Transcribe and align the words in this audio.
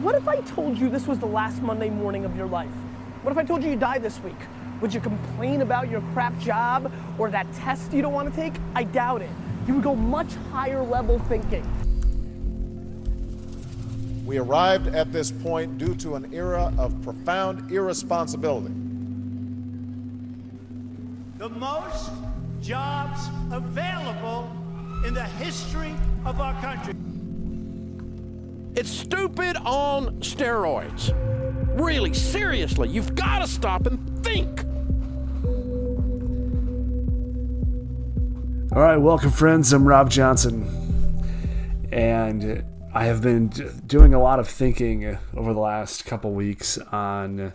What 0.00 0.14
if 0.14 0.26
I 0.26 0.36
told 0.40 0.78
you 0.78 0.88
this 0.88 1.06
was 1.06 1.18
the 1.18 1.26
last 1.26 1.60
Monday 1.60 1.90
morning 1.90 2.24
of 2.24 2.34
your 2.34 2.46
life? 2.46 2.70
What 3.20 3.32
if 3.32 3.36
I 3.36 3.44
told 3.44 3.62
you 3.62 3.68
you 3.68 3.76
die 3.76 3.98
this 3.98 4.18
week? 4.20 4.38
Would 4.80 4.94
you 4.94 5.00
complain 5.00 5.60
about 5.60 5.90
your 5.90 6.00
crap 6.14 6.38
job 6.38 6.90
or 7.18 7.28
that 7.28 7.52
test 7.52 7.92
you 7.92 8.00
don't 8.00 8.14
want 8.14 8.34
to 8.34 8.34
take? 8.34 8.54
I 8.74 8.84
doubt 8.84 9.20
it. 9.20 9.28
You 9.66 9.74
would 9.74 9.82
go 9.82 9.94
much 9.94 10.32
higher 10.50 10.82
level 10.82 11.18
thinking. 11.28 11.62
We 14.24 14.38
arrived 14.38 14.86
at 14.86 15.12
this 15.12 15.30
point 15.30 15.76
due 15.76 15.94
to 15.96 16.14
an 16.14 16.32
era 16.32 16.72
of 16.78 16.98
profound 17.02 17.70
irresponsibility. 17.70 18.72
The 21.36 21.50
most 21.50 22.10
jobs 22.62 23.28
available 23.52 24.50
in 25.06 25.12
the 25.12 25.24
history 25.24 25.94
of 26.24 26.40
our 26.40 26.58
country. 26.62 26.94
It's 28.76 28.88
stupid 28.88 29.56
on 29.56 30.20
steroids. 30.20 31.12
Really, 31.80 32.14
seriously, 32.14 32.88
you've 32.88 33.16
got 33.16 33.40
to 33.40 33.48
stop 33.48 33.84
and 33.86 34.24
think. 34.24 34.64
All 38.72 38.80
right, 38.80 38.96
welcome, 38.96 39.32
friends. 39.32 39.72
I'm 39.72 39.88
Rob 39.88 40.08
Johnson, 40.08 40.68
and 41.90 42.64
I 42.94 43.06
have 43.06 43.22
been 43.22 43.48
doing 43.88 44.14
a 44.14 44.20
lot 44.20 44.38
of 44.38 44.46
thinking 44.46 45.18
over 45.36 45.52
the 45.52 45.58
last 45.58 46.06
couple 46.06 46.30
weeks 46.30 46.78
on 46.78 47.52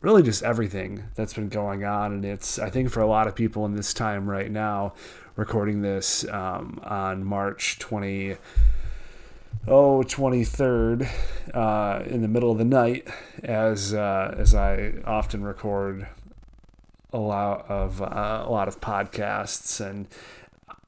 really 0.00 0.24
just 0.24 0.42
everything 0.42 1.04
that's 1.14 1.34
been 1.34 1.48
going 1.48 1.84
on. 1.84 2.12
And 2.12 2.24
it's, 2.24 2.58
I 2.58 2.70
think, 2.70 2.90
for 2.90 3.00
a 3.00 3.06
lot 3.06 3.28
of 3.28 3.36
people 3.36 3.64
in 3.66 3.76
this 3.76 3.94
time 3.94 4.28
right 4.28 4.50
now, 4.50 4.94
recording 5.36 5.82
this 5.82 6.26
um, 6.28 6.80
on 6.82 7.22
March 7.22 7.78
20. 7.78 8.36
Oh, 9.66 10.02
23rd, 10.06 11.08
uh, 11.54 12.02
in 12.04 12.20
the 12.20 12.28
middle 12.28 12.50
of 12.50 12.58
the 12.58 12.66
night, 12.66 13.08
as 13.42 13.94
uh, 13.94 14.34
as 14.36 14.54
I 14.54 14.92
often 15.06 15.42
record 15.42 16.06
a 17.14 17.18
lot 17.18 17.70
of 17.70 18.02
uh, 18.02 18.44
a 18.46 18.50
lot 18.50 18.68
of 18.68 18.82
podcasts, 18.82 19.80
and 19.80 20.06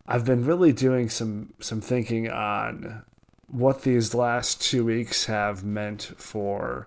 I've 0.06 0.27
been 0.27 0.44
really 0.44 0.74
doing 0.74 1.08
some 1.08 1.55
some 1.58 1.80
thinking 1.80 2.28
on 2.30 3.02
what 3.48 3.80
these 3.80 4.12
last 4.12 4.60
two 4.60 4.84
weeks 4.84 5.24
have 5.24 5.64
meant 5.64 6.12
for 6.18 6.86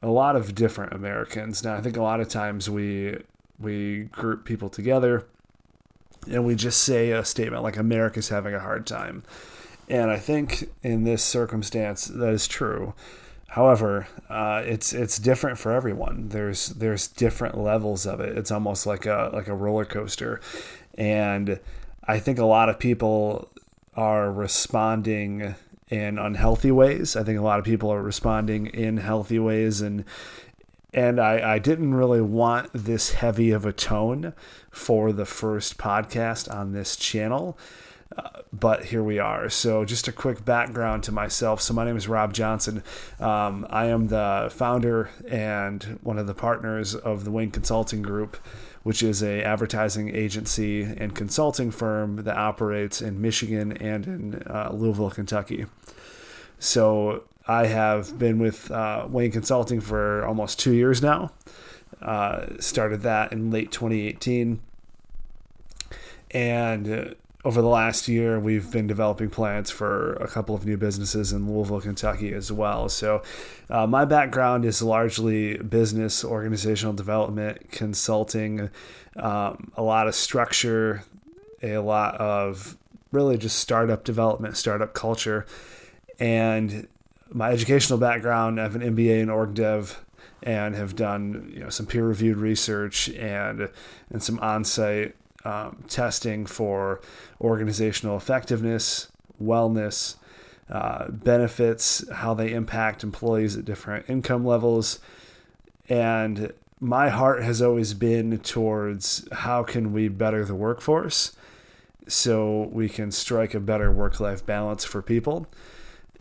a 0.00 0.08
lot 0.08 0.36
of 0.36 0.54
different 0.54 0.92
Americans. 0.92 1.64
Now, 1.64 1.74
I 1.74 1.80
think 1.80 1.96
a 1.96 2.02
lot 2.02 2.20
of 2.20 2.28
times 2.28 2.70
we 2.70 3.18
we 3.58 4.04
group 4.04 4.44
people 4.44 4.68
together 4.68 5.26
and 6.30 6.44
we 6.44 6.54
just 6.54 6.82
say 6.82 7.10
a 7.10 7.24
statement 7.24 7.64
like 7.64 7.76
America's 7.76 8.28
having 8.28 8.54
a 8.54 8.60
hard 8.60 8.86
time. 8.86 9.24
And 9.88 10.10
I 10.10 10.18
think 10.18 10.70
in 10.82 11.04
this 11.04 11.22
circumstance 11.22 12.06
that 12.06 12.30
is 12.30 12.48
true. 12.48 12.94
However, 13.48 14.08
uh, 14.28 14.62
it's 14.64 14.92
it's 14.92 15.18
different 15.18 15.58
for 15.58 15.72
everyone. 15.72 16.30
There's 16.30 16.68
there's 16.68 17.06
different 17.06 17.56
levels 17.56 18.04
of 18.06 18.18
it. 18.20 18.36
It's 18.36 18.50
almost 18.50 18.86
like 18.86 19.06
a 19.06 19.30
like 19.32 19.46
a 19.46 19.54
roller 19.54 19.84
coaster, 19.84 20.40
and 20.98 21.60
I 22.02 22.18
think 22.18 22.38
a 22.38 22.46
lot 22.46 22.68
of 22.68 22.80
people 22.80 23.48
are 23.94 24.32
responding 24.32 25.54
in 25.88 26.18
unhealthy 26.18 26.72
ways. 26.72 27.14
I 27.14 27.22
think 27.22 27.38
a 27.38 27.42
lot 27.42 27.60
of 27.60 27.64
people 27.64 27.92
are 27.92 28.02
responding 28.02 28.66
in 28.66 28.96
healthy 28.96 29.38
ways, 29.38 29.80
and 29.80 30.04
and 30.92 31.20
I, 31.20 31.54
I 31.54 31.58
didn't 31.60 31.94
really 31.94 32.20
want 32.20 32.70
this 32.72 33.12
heavy 33.12 33.50
of 33.52 33.64
a 33.64 33.72
tone 33.72 34.32
for 34.70 35.12
the 35.12 35.26
first 35.26 35.78
podcast 35.78 36.52
on 36.52 36.72
this 36.72 36.96
channel 36.96 37.56
but 38.52 38.86
here 38.86 39.02
we 39.02 39.18
are. 39.18 39.48
So, 39.50 39.84
just 39.84 40.08
a 40.08 40.12
quick 40.12 40.44
background 40.44 41.02
to 41.04 41.12
myself. 41.12 41.60
So, 41.60 41.74
my 41.74 41.84
name 41.84 41.96
is 41.96 42.08
Rob 42.08 42.32
Johnson. 42.32 42.82
Um, 43.18 43.66
I 43.68 43.86
am 43.86 44.08
the 44.08 44.50
founder 44.54 45.10
and 45.28 45.98
one 46.02 46.18
of 46.18 46.26
the 46.26 46.34
partners 46.34 46.94
of 46.94 47.24
the 47.24 47.30
Wayne 47.30 47.50
Consulting 47.50 48.02
Group, 48.02 48.36
which 48.82 49.02
is 49.02 49.22
a 49.22 49.42
advertising 49.42 50.14
agency 50.14 50.82
and 50.82 51.14
consulting 51.14 51.70
firm 51.70 52.16
that 52.16 52.36
operates 52.36 53.02
in 53.02 53.20
Michigan 53.20 53.72
and 53.72 54.06
in 54.06 54.42
uh, 54.46 54.70
Louisville, 54.72 55.10
Kentucky. 55.10 55.66
So, 56.58 57.24
I 57.46 57.66
have 57.66 58.18
been 58.18 58.38
with 58.38 58.70
uh, 58.70 59.06
Wayne 59.08 59.32
Consulting 59.32 59.80
for 59.80 60.24
almost 60.24 60.58
two 60.58 60.72
years 60.72 61.02
now. 61.02 61.32
Uh, 62.00 62.46
started 62.60 63.02
that 63.02 63.32
in 63.32 63.50
late 63.50 63.72
2018. 63.72 64.60
And 66.30 67.14
over 67.44 67.60
the 67.60 67.68
last 67.68 68.08
year, 68.08 68.40
we've 68.40 68.70
been 68.70 68.86
developing 68.86 69.28
plans 69.28 69.70
for 69.70 70.14
a 70.14 70.26
couple 70.26 70.54
of 70.54 70.64
new 70.64 70.78
businesses 70.78 71.32
in 71.32 71.50
Louisville, 71.50 71.80
Kentucky 71.80 72.32
as 72.32 72.50
well. 72.50 72.88
So, 72.88 73.22
uh, 73.68 73.86
my 73.86 74.06
background 74.06 74.64
is 74.64 74.80
largely 74.80 75.58
business, 75.58 76.24
organizational 76.24 76.94
development, 76.94 77.70
consulting, 77.70 78.70
um, 79.16 79.72
a 79.76 79.82
lot 79.82 80.08
of 80.08 80.14
structure, 80.14 81.04
a 81.62 81.78
lot 81.78 82.14
of 82.16 82.78
really 83.12 83.36
just 83.36 83.58
startup 83.58 84.04
development, 84.04 84.56
startup 84.56 84.94
culture. 84.94 85.44
And 86.18 86.88
my 87.30 87.50
educational 87.50 87.98
background, 87.98 88.58
I 88.58 88.62
have 88.62 88.74
an 88.74 88.82
MBA 88.82 89.20
in 89.20 89.28
org 89.28 89.54
dev 89.54 90.00
and 90.42 90.74
have 90.74 90.94
done 90.94 91.50
you 91.54 91.60
know 91.60 91.70
some 91.70 91.86
peer 91.86 92.06
reviewed 92.06 92.36
research 92.36 93.08
and 93.10 93.70
and 94.10 94.22
some 94.22 94.38
on 94.40 94.62
site 94.62 95.16
um, 95.44 95.84
testing 95.88 96.46
for 96.46 97.00
organizational 97.40 98.16
effectiveness, 98.16 99.08
wellness, 99.42 100.16
uh, 100.70 101.08
benefits, 101.10 102.08
how 102.10 102.34
they 102.34 102.52
impact 102.52 103.02
employees 103.02 103.56
at 103.56 103.64
different 103.64 104.08
income 104.08 104.46
levels. 104.46 104.98
And 105.88 106.52
my 106.80 107.10
heart 107.10 107.42
has 107.42 107.60
always 107.60 107.94
been 107.94 108.38
towards 108.38 109.28
how 109.32 109.62
can 109.62 109.92
we 109.92 110.08
better 110.08 110.44
the 110.44 110.54
workforce 110.54 111.32
so 112.08 112.68
we 112.72 112.88
can 112.88 113.10
strike 113.10 113.54
a 113.54 113.60
better 113.60 113.90
work 113.90 114.20
life 114.20 114.44
balance 114.44 114.84
for 114.84 115.02
people. 115.02 115.46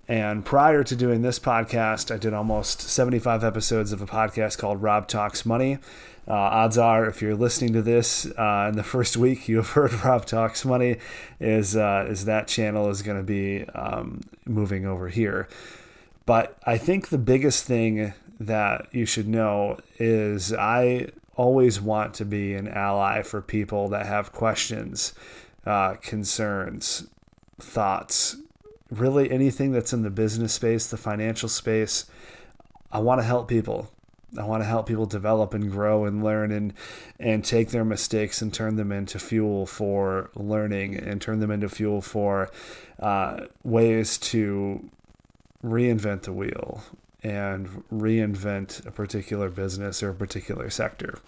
And 0.08 0.44
prior 0.44 0.84
to 0.84 0.96
doing 0.96 1.22
this 1.22 1.40
podcast, 1.40 2.14
I 2.14 2.18
did 2.18 2.34
almost 2.34 2.82
75 2.82 3.44
episodes 3.44 3.94
of 3.94 4.02
a 4.02 4.06
podcast 4.06 4.58
called 4.58 4.82
Rob 4.82 5.08
Talks 5.08 5.46
Money. 5.46 5.78
Uh, 6.28 6.34
odds 6.34 6.78
are, 6.78 7.06
if 7.06 7.22
you're 7.22 7.36
listening 7.36 7.72
to 7.74 7.82
this 7.82 8.26
uh, 8.38 8.68
in 8.70 8.76
the 8.76 8.84
first 8.84 9.16
week, 9.16 9.48
you 9.48 9.58
have 9.58 9.70
heard 9.70 9.94
Rob 10.06 10.26
Talks 10.26 10.66
Money. 10.66 10.98
Is 11.40 11.76
uh, 11.76 12.06
is 12.10 12.26
that 12.26 12.48
channel 12.48 12.90
is 12.90 13.02
going 13.02 13.18
to 13.18 13.24
be 13.24 13.66
um, 13.70 14.22
moving 14.46 14.86
over 14.86 15.08
here? 15.08 15.48
But 16.26 16.58
I 16.66 16.78
think 16.78 17.10
the 17.10 17.18
biggest 17.18 17.66
thing 17.66 18.14
that 18.40 18.88
you 18.92 19.06
should 19.06 19.28
know 19.28 19.80
is 20.00 20.54
I 20.54 21.10
always 21.36 21.82
want 21.82 22.14
to 22.16 22.26
be 22.26 22.54
an 22.56 22.68
ally 22.68 23.22
for 23.22 23.42
people 23.42 23.90
that 23.90 24.06
have 24.06 24.32
questions, 24.32 25.14
uh, 25.66 25.96
concerns, 25.96 27.08
thoughts, 27.60 28.38
really 29.00 29.32
anything 29.32 29.72
that's 29.72 29.94
in 29.94 30.04
the 30.04 30.10
business 30.10 30.54
space, 30.54 30.88
the 30.88 30.98
financial 30.98 31.50
space. 31.50 32.06
I 32.92 33.00
want 33.00 33.20
to 33.20 33.26
help 33.26 33.48
people. 33.48 33.92
I 34.38 34.44
want 34.46 34.64
to 34.64 34.68
help 34.68 34.88
people 34.88 35.06
develop 35.06 35.54
and 35.54 35.72
grow 35.72 36.06
and 36.06 36.24
learn 36.24 36.52
and 36.52 36.74
and 37.20 37.46
take 37.46 37.70
their 37.70 37.86
mistakes 37.86 38.42
and 38.42 38.54
turn 38.54 38.78
them 38.78 38.92
into 38.92 39.20
fuel 39.20 39.66
for 39.66 40.32
learning 40.36 40.96
and 40.96 41.22
turn 41.22 41.40
them 41.40 41.52
into 41.52 41.70
fuel 41.70 42.02
for 42.02 42.50
uh, 43.00 43.46
ways 43.64 44.18
to 44.18 44.90
reinvent 45.64 46.24
the 46.24 46.34
wheel 46.34 46.84
and 47.22 47.84
reinvent 47.92 48.86
a 48.86 48.92
particular 48.92 49.50
business 49.50 50.04
or 50.04 50.10
a 50.10 50.16
particular 50.16 50.70
sector. 50.70 51.20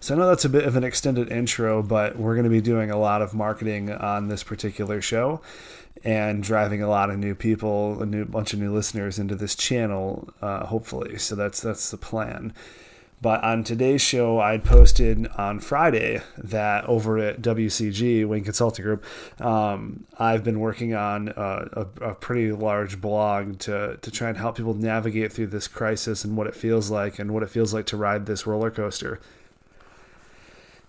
So 0.00 0.14
I 0.14 0.18
know 0.18 0.28
that's 0.28 0.44
a 0.44 0.48
bit 0.48 0.64
of 0.64 0.74
an 0.74 0.82
extended 0.82 1.30
intro, 1.30 1.80
but 1.80 2.16
we're 2.16 2.34
going 2.34 2.44
to 2.44 2.50
be 2.50 2.60
doing 2.60 2.90
a 2.90 2.98
lot 2.98 3.22
of 3.22 3.34
marketing 3.34 3.90
on 3.92 4.28
this 4.28 4.42
particular 4.42 5.00
show 5.00 5.40
and 6.04 6.42
driving 6.42 6.82
a 6.82 6.88
lot 6.88 7.10
of 7.10 7.18
new 7.18 7.34
people, 7.34 8.02
a 8.02 8.06
new 8.06 8.24
bunch 8.24 8.52
of 8.52 8.58
new 8.58 8.72
listeners 8.72 9.18
into 9.18 9.34
this 9.34 9.54
channel, 9.54 10.32
uh, 10.40 10.66
hopefully. 10.66 11.18
So 11.18 11.34
that's 11.34 11.60
that's 11.60 11.90
the 11.90 11.96
plan. 11.96 12.52
But 13.22 13.44
on 13.44 13.62
today's 13.62 14.02
show, 14.02 14.40
I'd 14.40 14.64
posted 14.64 15.28
on 15.38 15.60
Friday 15.60 16.22
that 16.36 16.84
over 16.86 17.18
at 17.18 17.40
WCG, 17.40 18.26
Wayne 18.26 18.42
Consulting 18.42 18.84
Group, 18.84 19.04
um, 19.40 20.04
I've 20.18 20.42
been 20.42 20.58
working 20.58 20.92
on 20.92 21.28
a, 21.28 21.68
a, 21.72 21.86
a, 22.00 22.14
pretty 22.16 22.50
large 22.50 23.00
blog 23.00 23.60
to, 23.60 23.96
to 24.02 24.10
try 24.10 24.28
and 24.28 24.36
help 24.36 24.56
people 24.56 24.74
navigate 24.74 25.32
through 25.32 25.46
this 25.46 25.68
crisis 25.68 26.24
and 26.24 26.36
what 26.36 26.48
it 26.48 26.56
feels 26.56 26.90
like 26.90 27.20
and 27.20 27.32
what 27.32 27.44
it 27.44 27.50
feels 27.50 27.72
like 27.72 27.86
to 27.86 27.96
ride 27.96 28.26
this 28.26 28.44
roller 28.44 28.72
coaster. 28.72 29.20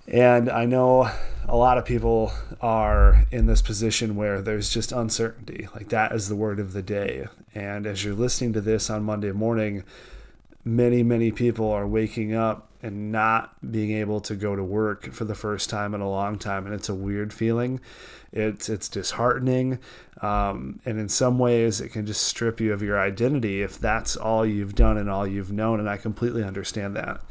And 0.07 0.49
I 0.49 0.65
know 0.65 1.09
a 1.47 1.55
lot 1.55 1.77
of 1.77 1.85
people 1.85 2.33
are 2.61 3.25
in 3.31 3.45
this 3.45 3.61
position 3.61 4.15
where 4.15 4.41
there's 4.41 4.69
just 4.69 4.91
uncertainty. 4.91 5.67
Like 5.73 5.89
that 5.89 6.11
is 6.11 6.29
the 6.29 6.35
word 6.35 6.59
of 6.59 6.73
the 6.73 6.81
day. 6.81 7.27
And 7.55 7.85
as 7.85 8.03
you're 8.03 8.15
listening 8.15 8.53
to 8.53 8.61
this 8.61 8.89
on 8.89 9.03
Monday 9.03 9.31
morning, 9.31 9.83
many, 10.65 11.03
many 11.03 11.31
people 11.31 11.69
are 11.69 11.87
waking 11.87 12.33
up 12.33 12.69
and 12.81 13.13
not 13.13 13.71
being 13.71 13.91
able 13.91 14.19
to 14.19 14.35
go 14.35 14.57
to 14.57 14.63
work 14.63 15.13
for 15.13 15.23
the 15.23 15.35
first 15.35 15.69
time 15.69 15.93
in 15.93 16.01
a 16.01 16.09
long 16.09 16.37
time, 16.37 16.65
and 16.65 16.75
it's 16.75 16.89
a 16.89 16.93
weird 16.95 17.33
feeling. 17.33 17.79
It's 18.33 18.67
it's 18.67 18.89
disheartening, 18.89 19.79
um, 20.21 20.81
and 20.85 20.99
in 20.99 21.07
some 21.07 21.39
ways, 21.39 21.79
it 21.79 21.89
can 21.89 22.05
just 22.05 22.23
strip 22.23 22.59
you 22.59 22.73
of 22.73 22.81
your 22.81 22.99
identity 22.99 23.61
if 23.61 23.79
that's 23.79 24.17
all 24.17 24.45
you've 24.45 24.75
done 24.75 24.97
and 24.97 25.09
all 25.09 25.25
you've 25.25 25.51
known. 25.51 25.79
And 25.79 25.89
I 25.89 25.95
completely 25.95 26.43
understand 26.43 26.95
that. 26.97 27.21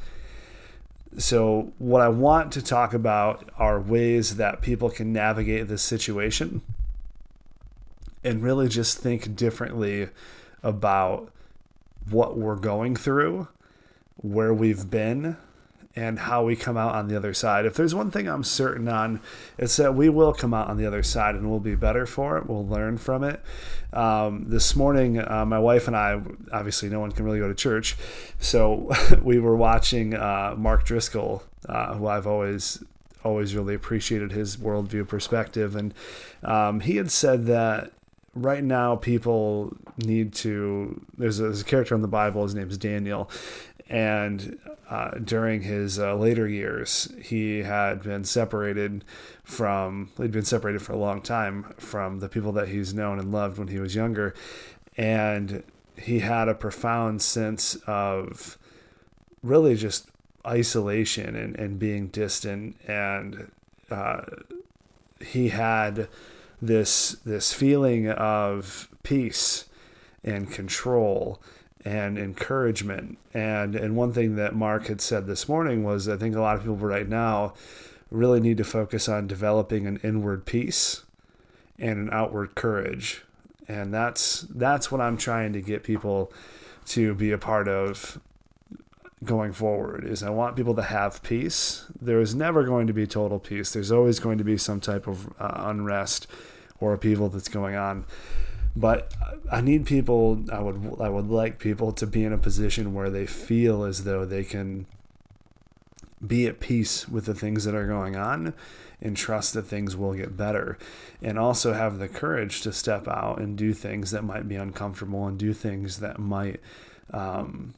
So, 1.19 1.73
what 1.79 2.01
I 2.01 2.09
want 2.09 2.53
to 2.53 2.63
talk 2.63 2.95
about 2.95 3.51
are 3.59 3.79
ways 3.79 4.37
that 4.37 4.63
people 4.63 4.89
can 4.89 5.13
navigate 5.13 5.69
this 5.69 5.83
situation 5.83 6.63
and 8.25 8.43
really 8.43 8.69
just 8.69 8.99
think 8.99 9.37
differently 9.37 10.09
about 10.63 11.31
what 12.09 12.39
we're 12.39 12.57
going 12.57 12.97
through, 12.97 13.49
where 14.17 14.55
we've 14.55 14.89
been, 14.89 15.37
and 15.95 16.21
how 16.21 16.45
we 16.45 16.57
come 16.57 16.77
out 16.77 16.95
on 16.95 17.09
the 17.09 17.17
other 17.17 17.35
side. 17.35 17.67
If 17.67 17.75
there's 17.75 17.95
one 17.95 18.11
thing 18.11 18.27
I'm 18.27 18.45
certain 18.45 18.89
on, 18.89 19.21
it's 19.59 19.77
that 19.77 19.95
we 19.95 20.09
will 20.09 20.33
come 20.33 20.55
out 20.55 20.69
on 20.69 20.79
the 20.79 20.87
other 20.87 21.03
side 21.03 21.35
and 21.35 21.51
we'll 21.51 21.61
be 21.61 21.75
better 21.75 22.07
for 22.07 22.39
it. 22.39 22.49
We'll 22.49 22.67
learn 22.67 22.97
from 22.99 23.23
it. 23.25 23.43
Um, 23.93 24.47
this 24.49 24.75
morning, 24.75 25.19
uh, 25.19 25.45
my 25.47 25.59
wife 25.59 25.87
and 25.87 25.97
I, 25.97 26.21
obviously, 26.51 26.89
no 26.89 27.01
one 27.01 27.13
can 27.13 27.27
really 27.27 27.39
go 27.39 27.49
to 27.49 27.55
church, 27.55 27.97
so 28.39 28.91
we 29.23 29.39
were 29.39 29.57
watching 29.57 30.15
uh, 30.15 30.55
Mark 30.57 30.85
Driscoll, 30.85 31.43
uh, 31.69 31.95
who 31.95 32.07
I've 32.07 32.27
always 32.27 32.83
always 33.25 33.55
really 33.55 33.75
appreciated 33.75 34.33
his 34.33 34.57
worldview 34.57 35.07
perspective, 35.07 35.77
and 35.77 35.95
um, 36.43 36.81
he 36.81 36.97
had 36.97 37.11
said 37.11 37.47
that 37.47 37.93
right 38.35 38.65
now 38.65 38.97
people 38.97 39.77
need 39.99 40.33
to 40.33 41.01
there's 41.19 41.39
a, 41.39 41.43
there's 41.43 41.61
a 41.61 41.65
character 41.65 41.95
in 41.95 42.01
the 42.01 42.09
bible 42.09 42.43
his 42.45 42.55
name's 42.55 42.79
daniel 42.79 43.31
and 43.89 44.59
uh, 44.89 45.13
during 45.19 45.63
his 45.63 45.99
uh, 45.99 46.15
later 46.15 46.49
years, 46.49 47.13
he 47.23 47.63
had 47.63 48.03
been 48.03 48.25
separated 48.25 49.05
from, 49.45 50.11
he'd 50.17 50.33
been 50.33 50.45
separated 50.45 50.83
for 50.83 50.93
a 50.93 50.99
long 50.99 51.21
time 51.21 51.75
from 51.79 52.21
the 52.21 52.29
people 52.29 52.53
that 52.53 52.69
he's 52.69 52.95
known 52.95 53.19
and 53.19 53.33
loved 53.33 53.59
when 53.59 53.69
he 53.69 53.79
was 53.79 53.95
younger. 53.95 54.35
And 54.97 55.63
he 55.97 56.21
had 56.21 56.49
a 56.49 56.55
profound 56.55 57.23
sense 57.23 57.77
of 57.87 58.59
really 59.43 59.77
just 59.77 60.11
isolation 60.47 61.35
and, 61.37 61.57
and 61.57 61.79
being 61.79 62.09
distant. 62.09 62.77
And 62.87 63.51
uh, 63.91 64.23
he 65.21 65.49
had 65.51 66.09
this, 66.61 67.13
this 67.25 67.53
feeling 67.53 68.11
of 68.11 68.89
peace 69.03 69.67
and 70.25 70.51
control 70.51 71.41
and 71.85 72.19
encouragement. 72.19 73.19
And 73.35 73.75
and 73.75 73.97
one 73.97 74.13
thing 74.13 74.37
that 74.37 74.55
Mark 74.55 74.87
had 74.87 75.01
said 75.01 75.27
this 75.27 75.49
morning 75.49 75.85
was 75.85 76.09
I 76.09 76.17
think 76.17 76.37
a 76.37 76.41
lot 76.41 76.57
of 76.57 76.63
people 76.63 76.77
right 76.77 77.09
now 77.09 77.55
really 78.11 78.41
need 78.41 78.59
to 78.59 78.65
focus 78.65 79.09
on 79.09 79.27
developing 79.27 79.87
an 79.87 79.99
inward 80.03 80.45
peace 80.45 81.03
and 81.79 81.99
an 81.99 82.11
outward 82.13 82.55
courage. 82.55 83.25
And 83.69 83.93
that's 83.93 84.43
that's 84.43 84.91
what 84.91 85.01
I'm 85.01 85.17
trying 85.17 85.53
to 85.55 85.61
get 85.61 85.83
people 85.83 86.33
to 86.87 87.15
be 87.15 87.31
a 87.31 87.39
part 87.39 87.69
of 87.69 88.21
going 89.25 89.53
forward 89.53 90.05
is 90.05 90.23
I 90.23 90.31
want 90.31 90.57
people 90.57 90.75
to 90.75 90.83
have 90.83 91.23
peace. 91.23 91.87
There 92.01 92.21
is 92.21 92.35
never 92.35 92.65
going 92.65 92.89
to 92.89 92.93
be 92.93 93.07
total 93.07 93.39
peace. 93.39 93.73
There's 93.73 93.93
always 93.93 94.19
going 94.19 94.39
to 94.39 94.45
be 94.45 94.59
some 94.59 94.81
type 94.81 95.07
of 95.07 95.29
uh, 95.41 95.63
unrest 95.67 96.27
or 96.81 96.93
upheaval 96.93 97.29
that's 97.29 97.49
going 97.49 97.77
on 97.77 98.05
but 98.75 99.13
I 99.51 99.61
need 99.61 99.87
people. 99.87 100.45
I 100.51 100.61
would 100.61 100.97
I 101.01 101.09
would 101.09 101.29
like 101.29 101.59
people 101.59 101.93
to 101.93 102.07
be 102.07 102.25
in 102.25 102.33
a 102.33 102.39
position 102.39 102.95
where 102.95 103.11
they 103.11 103.27
feel 103.27 103.85
as 103.85 104.05
though 104.05 104.25
they 104.25 104.45
can 104.45 104.87
be 106.27 106.47
at 106.47 106.61
peace 106.61 107.09
with 107.09 107.27
the 107.27 107.35
things 107.35 107.65
that 107.65 107.75
are 107.75 107.87
going 107.87 108.17
on 108.17 108.55
and 109.01 109.17
trust 109.17 109.55
that 109.55 109.63
things 109.63 109.97
will 109.97 110.15
get 110.15 110.37
better 110.37 110.79
and 111.21 111.39
also 111.39 111.73
have 111.73 111.99
the 111.99 112.09
courage 112.09 112.61
to 112.63 112.73
step 112.73 113.09
out 113.09 113.39
and 113.39 113.59
do 113.59 113.73
things 113.73 114.13
that 114.13 114.23
might 114.23 114.49
be 114.49 114.55
uncomfortable 114.55 115.27
and 115.27 115.39
do 115.39 115.53
things 115.53 115.99
that 115.99 116.21
might 116.21 116.61
um, 117.13 117.75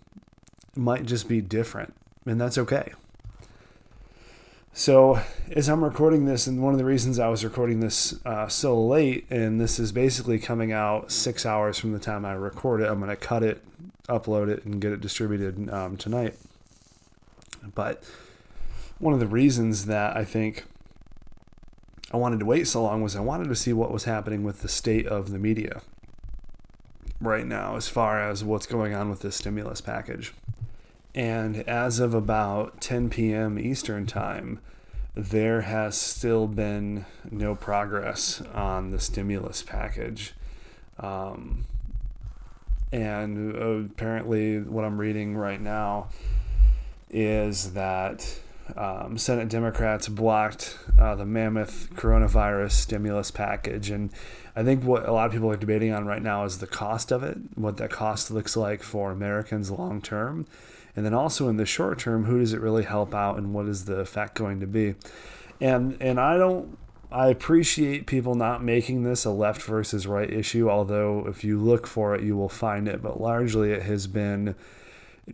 might 0.76 1.06
just 1.06 1.26
be 1.26 1.40
different 1.40 1.94
and 2.26 2.38
that's 2.38 2.58
okay 2.58 2.92
so, 4.76 5.20
as 5.52 5.68
I'm 5.68 5.84
recording 5.84 6.24
this, 6.24 6.48
and 6.48 6.60
one 6.60 6.74
of 6.74 6.78
the 6.78 6.84
reasons 6.84 7.20
I 7.20 7.28
was 7.28 7.44
recording 7.44 7.78
this 7.78 8.18
uh, 8.26 8.48
so 8.48 8.76
late, 8.84 9.24
and 9.30 9.60
this 9.60 9.78
is 9.78 9.92
basically 9.92 10.40
coming 10.40 10.72
out 10.72 11.12
six 11.12 11.46
hours 11.46 11.78
from 11.78 11.92
the 11.92 12.00
time 12.00 12.24
I 12.24 12.32
record 12.32 12.80
it, 12.80 12.88
I'm 12.88 12.98
going 12.98 13.08
to 13.08 13.16
cut 13.16 13.44
it, 13.44 13.62
upload 14.08 14.48
it, 14.48 14.64
and 14.64 14.80
get 14.80 14.90
it 14.90 15.00
distributed 15.00 15.70
um, 15.70 15.96
tonight. 15.96 16.34
But 17.74 18.02
one 18.98 19.14
of 19.14 19.20
the 19.20 19.28
reasons 19.28 19.86
that 19.86 20.16
I 20.16 20.24
think 20.24 20.64
I 22.12 22.16
wanted 22.16 22.40
to 22.40 22.44
wait 22.44 22.66
so 22.66 22.82
long 22.82 23.00
was 23.00 23.14
I 23.14 23.20
wanted 23.20 23.48
to 23.48 23.56
see 23.56 23.72
what 23.72 23.92
was 23.92 24.04
happening 24.04 24.42
with 24.42 24.62
the 24.62 24.68
state 24.68 25.06
of 25.06 25.30
the 25.30 25.38
media 25.38 25.82
right 27.20 27.46
now, 27.46 27.76
as 27.76 27.88
far 27.88 28.20
as 28.20 28.42
what's 28.42 28.66
going 28.66 28.92
on 28.92 29.08
with 29.08 29.20
this 29.20 29.36
stimulus 29.36 29.80
package. 29.80 30.32
And 31.14 31.58
as 31.68 32.00
of 32.00 32.12
about 32.12 32.80
10 32.80 33.08
p.m. 33.10 33.58
Eastern 33.58 34.06
Time, 34.06 34.60
there 35.14 35.60
has 35.60 35.96
still 35.96 36.48
been 36.48 37.06
no 37.30 37.54
progress 37.54 38.42
on 38.52 38.90
the 38.90 38.98
stimulus 38.98 39.62
package. 39.62 40.32
Um, 40.98 41.66
and 42.90 43.54
apparently, 43.56 44.60
what 44.60 44.84
I'm 44.84 44.98
reading 44.98 45.36
right 45.36 45.60
now 45.60 46.08
is 47.10 47.74
that 47.74 48.38
um, 48.76 49.18
Senate 49.18 49.48
Democrats 49.48 50.08
blocked 50.08 50.78
uh, 50.98 51.14
the 51.14 51.26
mammoth 51.26 51.90
coronavirus 51.94 52.72
stimulus 52.72 53.30
package. 53.30 53.90
And 53.90 54.10
I 54.56 54.64
think 54.64 54.82
what 54.82 55.08
a 55.08 55.12
lot 55.12 55.26
of 55.26 55.32
people 55.32 55.50
are 55.50 55.56
debating 55.56 55.92
on 55.92 56.06
right 56.06 56.22
now 56.22 56.44
is 56.44 56.58
the 56.58 56.66
cost 56.66 57.12
of 57.12 57.22
it, 57.22 57.36
what 57.54 57.76
that 57.76 57.90
cost 57.90 58.30
looks 58.30 58.56
like 58.56 58.82
for 58.82 59.12
Americans 59.12 59.70
long 59.70 60.00
term. 60.00 60.46
And 60.96 61.04
then 61.04 61.14
also 61.14 61.48
in 61.48 61.56
the 61.56 61.66
short 61.66 61.98
term, 61.98 62.24
who 62.24 62.38
does 62.38 62.52
it 62.52 62.60
really 62.60 62.84
help 62.84 63.14
out 63.14 63.36
and 63.36 63.52
what 63.52 63.66
is 63.66 63.86
the 63.86 63.96
effect 63.96 64.34
going 64.34 64.60
to 64.60 64.66
be? 64.66 64.94
And 65.60 65.96
and 66.00 66.20
I 66.20 66.36
don't 66.36 66.78
I 67.10 67.28
appreciate 67.28 68.06
people 68.06 68.34
not 68.34 68.62
making 68.62 69.04
this 69.04 69.24
a 69.24 69.30
left 69.30 69.62
versus 69.62 70.06
right 70.06 70.30
issue, 70.30 70.68
although 70.68 71.26
if 71.28 71.44
you 71.44 71.60
look 71.60 71.86
for 71.86 72.14
it 72.14 72.22
you 72.22 72.36
will 72.36 72.48
find 72.48 72.88
it, 72.88 73.02
but 73.02 73.20
largely 73.20 73.72
it 73.72 73.82
has 73.82 74.06
been 74.06 74.54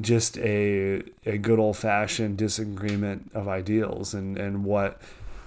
just 0.00 0.38
a 0.38 1.02
a 1.26 1.36
good 1.38 1.58
old 1.58 1.76
fashioned 1.76 2.36
disagreement 2.36 3.30
of 3.34 3.48
ideals 3.48 4.14
and, 4.14 4.38
and 4.38 4.64
what 4.64 5.00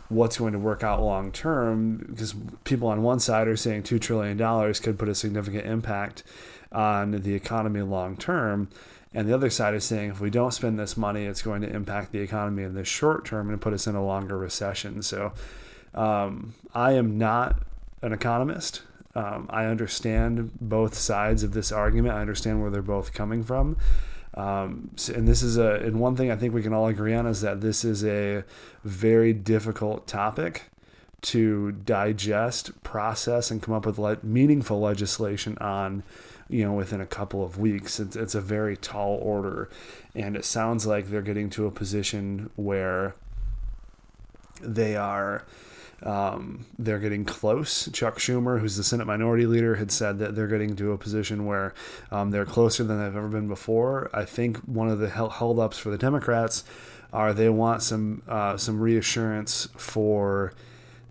what's 0.09 0.37
going 0.37 0.53
to 0.53 0.59
work 0.59 0.83
out 0.83 1.01
long 1.01 1.31
term 1.31 1.97
because 2.09 2.35
people 2.63 2.87
on 2.87 3.01
one 3.01 3.19
side 3.19 3.47
are 3.47 3.55
saying 3.55 3.83
two 3.83 3.97
trillion 3.97 4.37
dollars 4.37 4.79
could 4.79 4.99
put 4.99 5.07
a 5.09 5.15
significant 5.15 5.65
impact 5.65 6.23
on 6.71 7.11
the 7.11 7.33
economy 7.33 7.81
long 7.81 8.17
term 8.17 8.67
and 9.13 9.27
the 9.27 9.33
other 9.33 9.49
side 9.49 9.73
is 9.75 9.83
saying 9.83 10.09
if 10.11 10.19
we 10.19 10.29
don't 10.29 10.51
spend 10.51 10.79
this 10.79 10.97
money, 10.97 11.25
it's 11.25 11.41
going 11.41 11.61
to 11.61 11.69
impact 11.69 12.11
the 12.11 12.19
economy 12.19 12.63
in 12.63 12.73
the 12.73 12.83
short 12.83 13.25
term 13.25 13.49
and 13.49 13.61
put 13.61 13.73
us 13.73 13.85
in 13.85 13.95
a 13.95 14.03
longer 14.03 14.37
recession. 14.37 15.03
So 15.03 15.33
um, 15.93 16.55
I 16.73 16.93
am 16.93 17.17
not 17.17 17.61
an 18.01 18.11
economist. 18.11 18.81
Um, 19.15 19.47
I 19.51 19.65
understand 19.65 20.51
both 20.59 20.95
sides 20.95 21.43
of 21.43 21.53
this 21.53 21.71
argument. 21.71 22.15
I 22.15 22.21
understand 22.21 22.61
where 22.61 22.71
they're 22.71 22.81
both 22.81 23.13
coming 23.13 23.43
from. 23.43 23.77
Um, 24.35 24.89
and 25.13 25.27
this 25.27 25.43
is 25.43 25.57
a, 25.57 25.75
and 25.75 25.99
one 25.99 26.15
thing 26.15 26.31
I 26.31 26.35
think 26.35 26.55
we 26.55 26.63
can 26.63 26.73
all 26.73 26.87
agree 26.87 27.13
on 27.13 27.27
is 27.27 27.41
that 27.41 27.61
this 27.61 27.85
is 27.85 28.03
a 28.03 28.43
very 28.83 29.31
difficult 29.31 30.07
topic 30.07 30.63
to 31.21 31.71
digest, 31.71 32.81
process, 32.83 33.51
and 33.51 33.61
come 33.61 33.75
up 33.75 33.85
with 33.85 33.99
le- 33.99 34.17
meaningful 34.23 34.79
legislation 34.79 35.57
on 35.59 36.03
you 36.49 36.63
know, 36.63 36.73
within 36.73 37.01
a 37.01 37.05
couple 37.05 37.43
of 37.43 37.57
weeks. 37.57 37.99
It's, 37.99 38.15
it's 38.15 38.35
a 38.35 38.41
very 38.41 38.77
tall 38.77 39.19
order. 39.21 39.69
And 40.15 40.35
it 40.35 40.45
sounds 40.45 40.85
like 40.85 41.09
they're 41.09 41.21
getting 41.21 41.49
to 41.51 41.65
a 41.65 41.71
position 41.71 42.49
where 42.55 43.15
they 44.61 44.95
are. 44.95 45.45
Um, 46.03 46.65
they're 46.77 46.99
getting 46.99 47.23
close. 47.23 47.89
Chuck 47.93 48.17
Schumer, 48.17 48.59
who's 48.59 48.75
the 48.75 48.83
Senate 48.83 49.07
Minority 49.07 49.45
Leader, 49.45 49.75
had 49.75 49.89
said 49.89 50.19
that 50.19 50.35
they're 50.35 50.47
getting 50.47 50.75
to 50.75 50.91
a 50.91 50.97
position 50.97 51.45
where 51.45 51.73
um, 52.11 52.31
they're 52.31 52.45
closer 52.45 52.83
than 52.83 52.99
they've 52.99 53.15
ever 53.15 53.29
been 53.29 53.47
before. 53.47 54.09
I 54.13 54.25
think 54.25 54.57
one 54.59 54.89
of 54.89 54.99
the 54.99 55.09
held 55.09 55.59
ups 55.59 55.77
for 55.77 55.89
the 55.91 55.97
Democrats 55.97 56.65
are 57.13 57.33
they 57.33 57.47
want 57.47 57.83
some 57.83 58.21
uh, 58.27 58.57
some 58.57 58.81
reassurance 58.81 59.69
for 59.77 60.51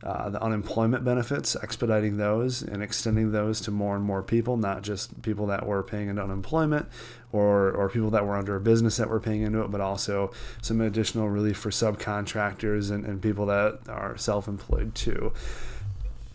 uh, 0.03 0.29
the 0.31 0.43
unemployment 0.43 1.05
benefits, 1.05 1.57
expediting 1.63 2.17
those 2.17 2.63
and 2.63 2.83
extending 2.83 3.31
those 3.31 3.61
to 3.61 3.71
more 3.71 3.95
and 3.95 4.05
more 4.05 4.23
people, 4.23 4.57
not 4.57 4.83
just 4.83 5.23
people 5.23 5.47
that 5.47 5.67
were 5.67 5.83
paying 5.83 6.09
into 6.09 6.23
unemployment 6.23 6.89
or, 7.33 7.71
or 7.71 7.89
people 7.89 8.11
that 8.11 8.27
were 8.27 8.37
under 8.37 8.57
a 8.57 8.61
business 8.61 8.97
that 8.97 9.09
were 9.09 9.21
paying 9.21 9.43
into 9.43 9.63
it, 9.63 9.71
but 9.71 9.81
also 9.81 10.33
some 10.61 10.81
additional 10.81 11.29
relief 11.29 11.57
for 11.57 11.71
subcontractors 11.71 12.91
and, 12.91 13.05
and 13.05 13.23
people 13.23 13.47
that 13.47 13.79
are 13.89 14.17
self 14.17 14.49
employed 14.49 14.95
too. 14.95 15.33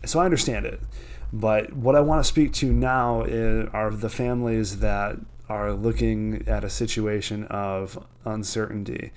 So 0.05 0.19
I 0.19 0.25
understand 0.25 0.65
it. 0.65 0.79
But 1.33 1.73
what 1.73 1.95
I 1.95 1.99
want 1.99 2.23
to 2.23 2.27
speak 2.27 2.53
to 2.53 2.71
now 2.71 3.23
is, 3.23 3.67
are 3.73 3.91
the 3.91 4.09
families 4.09 4.79
that 4.79 5.17
are 5.49 5.73
looking 5.73 6.43
at 6.47 6.63
a 6.63 6.69
situation 6.69 7.45
of 7.45 8.05
uncertainty 8.25 9.11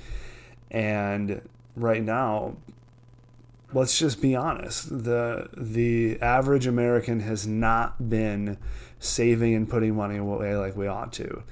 And 0.70 1.42
right 1.74 2.02
now, 2.02 2.56
let's 3.72 3.98
just 3.98 4.20
be 4.20 4.34
honest. 4.34 4.88
The 5.04 5.48
the 5.56 6.20
average 6.20 6.66
American 6.66 7.20
has 7.20 7.46
not 7.46 8.08
been 8.08 8.58
saving 8.98 9.54
and 9.54 9.68
putting 9.68 9.94
money 9.94 10.16
away 10.16 10.56
like 10.56 10.76
we 10.76 10.86
ought 10.86 11.12
to. 11.14 11.42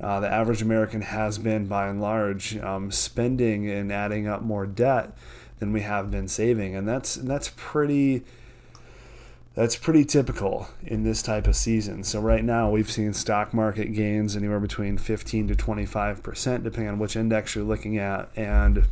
Uh, 0.00 0.20
the 0.20 0.32
average 0.32 0.62
American 0.62 1.02
has 1.02 1.38
been, 1.38 1.66
by 1.66 1.86
and 1.86 2.00
large, 2.00 2.56
um, 2.56 2.90
spending 2.90 3.68
and 3.68 3.92
adding 3.92 4.26
up 4.26 4.40
more 4.40 4.66
debt 4.66 5.14
than 5.58 5.72
we 5.72 5.82
have 5.82 6.10
been 6.10 6.26
saving, 6.26 6.74
and 6.74 6.88
that's 6.88 7.14
that's 7.16 7.52
pretty. 7.56 8.22
That's 9.56 9.74
pretty 9.74 10.04
typical 10.04 10.68
in 10.80 11.02
this 11.02 11.22
type 11.22 11.48
of 11.48 11.56
season. 11.56 12.04
So 12.04 12.20
right 12.20 12.44
now 12.44 12.70
we've 12.70 12.90
seen 12.90 13.12
stock 13.12 13.52
market 13.52 13.92
gains 13.92 14.36
anywhere 14.36 14.60
between 14.60 14.96
15 14.96 15.48
to 15.48 15.56
25 15.56 16.22
percent, 16.22 16.62
depending 16.62 16.92
on 16.92 16.98
which 17.00 17.16
index 17.16 17.56
you're 17.56 17.64
looking 17.64 17.98
at, 17.98 18.30
and 18.36 18.84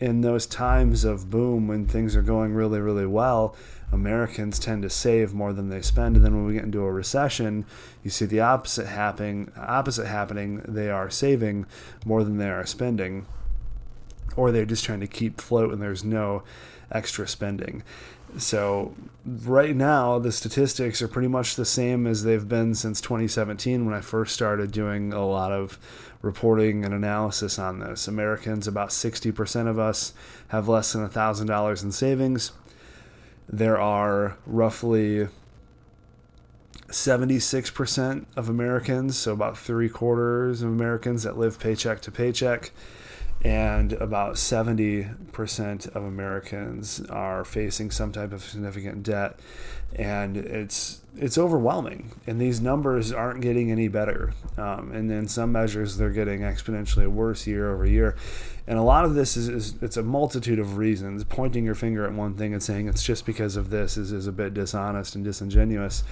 in 0.00 0.20
those 0.22 0.46
times 0.46 1.04
of 1.04 1.30
boom 1.30 1.68
when 1.68 1.86
things 1.86 2.16
are 2.16 2.22
going 2.22 2.54
really, 2.54 2.80
really 2.80 3.06
well, 3.06 3.54
Americans 3.92 4.58
tend 4.58 4.82
to 4.82 4.90
save 4.90 5.32
more 5.32 5.52
than 5.52 5.68
they 5.68 5.80
spend. 5.80 6.16
And 6.16 6.24
then 6.24 6.34
when 6.34 6.46
we 6.46 6.54
get 6.54 6.64
into 6.64 6.82
a 6.82 6.92
recession, 6.92 7.64
you 8.02 8.10
see 8.10 8.26
the 8.26 8.40
opposite 8.40 8.86
happening. 8.86 9.52
Opposite 9.56 10.06
happening. 10.06 10.62
They 10.66 10.90
are 10.90 11.10
saving 11.10 11.66
more 12.04 12.24
than 12.24 12.38
they 12.38 12.50
are 12.50 12.66
spending, 12.66 13.26
or 14.36 14.50
they're 14.50 14.64
just 14.64 14.84
trying 14.84 15.00
to 15.00 15.06
keep 15.06 15.40
float, 15.40 15.72
and 15.72 15.80
there's 15.80 16.04
no 16.04 16.42
extra 16.90 17.28
spending. 17.28 17.82
So 18.36 18.94
right 19.24 19.76
now, 19.76 20.18
the 20.18 20.32
statistics 20.32 21.00
are 21.00 21.08
pretty 21.08 21.28
much 21.28 21.54
the 21.54 21.64
same 21.64 22.06
as 22.06 22.24
they've 22.24 22.48
been 22.48 22.74
since 22.74 23.00
2017 23.00 23.86
when 23.86 23.94
I 23.94 24.00
first 24.00 24.34
started 24.34 24.72
doing 24.72 25.12
a 25.12 25.24
lot 25.24 25.52
of 25.52 25.78
reporting 26.24 26.84
and 26.84 26.94
analysis 26.94 27.58
on 27.58 27.80
this. 27.80 28.08
Americans, 28.08 28.66
about 28.66 28.88
60% 28.88 29.68
of 29.68 29.78
us, 29.78 30.12
have 30.48 30.68
less 30.68 30.92
than 30.92 31.06
$1,000 31.08 31.82
in 31.82 31.92
savings. 31.92 32.52
There 33.48 33.78
are 33.78 34.36
roughly 34.46 35.28
76% 36.88 38.24
of 38.36 38.48
Americans, 38.48 39.16
so 39.16 39.32
about 39.32 39.58
three 39.58 39.88
quarters 39.88 40.62
of 40.62 40.70
Americans 40.70 41.24
that 41.24 41.36
live 41.36 41.58
paycheck 41.58 42.00
to 42.02 42.10
paycheck 42.10 42.72
and 43.44 43.92
about 43.92 44.36
70% 44.36 45.86
of 45.94 46.02
Americans 46.02 47.02
are 47.10 47.44
facing 47.44 47.90
some 47.90 48.10
type 48.10 48.32
of 48.32 48.42
significant 48.42 49.02
debt 49.02 49.38
and 49.94 50.36
it's 50.36 51.02
it's 51.16 51.38
overwhelming. 51.38 52.10
And 52.26 52.40
these 52.40 52.60
numbers 52.60 53.12
aren't 53.12 53.40
getting 53.40 53.70
any 53.70 53.86
better. 53.86 54.32
Um, 54.58 54.90
and 54.92 55.08
in 55.12 55.28
some 55.28 55.52
measures 55.52 55.98
they're 55.98 56.10
getting 56.10 56.40
exponentially 56.40 57.06
worse 57.06 57.46
year 57.46 57.72
over 57.72 57.86
year. 57.86 58.16
And 58.66 58.78
a 58.78 58.82
lot 58.82 59.04
of 59.04 59.14
this 59.14 59.36
is, 59.36 59.48
is, 59.48 59.74
it's 59.82 59.98
a 59.98 60.02
multitude 60.02 60.58
of 60.58 60.78
reasons. 60.78 61.22
Pointing 61.22 61.64
your 61.66 61.74
finger 61.74 62.04
at 62.04 62.12
one 62.12 62.34
thing 62.34 62.54
and 62.54 62.62
saying 62.62 62.88
it's 62.88 63.04
just 63.04 63.26
because 63.26 63.56
of 63.56 63.68
this 63.70 63.96
is, 63.96 64.10
is 64.10 64.26
a 64.26 64.32
bit 64.32 64.54
dishonest 64.54 65.14
and 65.14 65.22
disingenuous. 65.22 66.02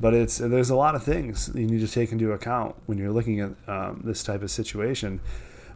But 0.00 0.12
it's 0.12 0.38
there's 0.38 0.70
a 0.70 0.76
lot 0.76 0.96
of 0.96 1.04
things 1.04 1.50
you 1.54 1.66
need 1.66 1.86
to 1.86 1.88
take 1.88 2.10
into 2.10 2.32
account 2.32 2.74
when 2.86 2.98
you're 2.98 3.12
looking 3.12 3.40
at 3.40 3.52
um, 3.68 4.02
this 4.04 4.24
type 4.24 4.42
of 4.42 4.50
situation 4.50 5.20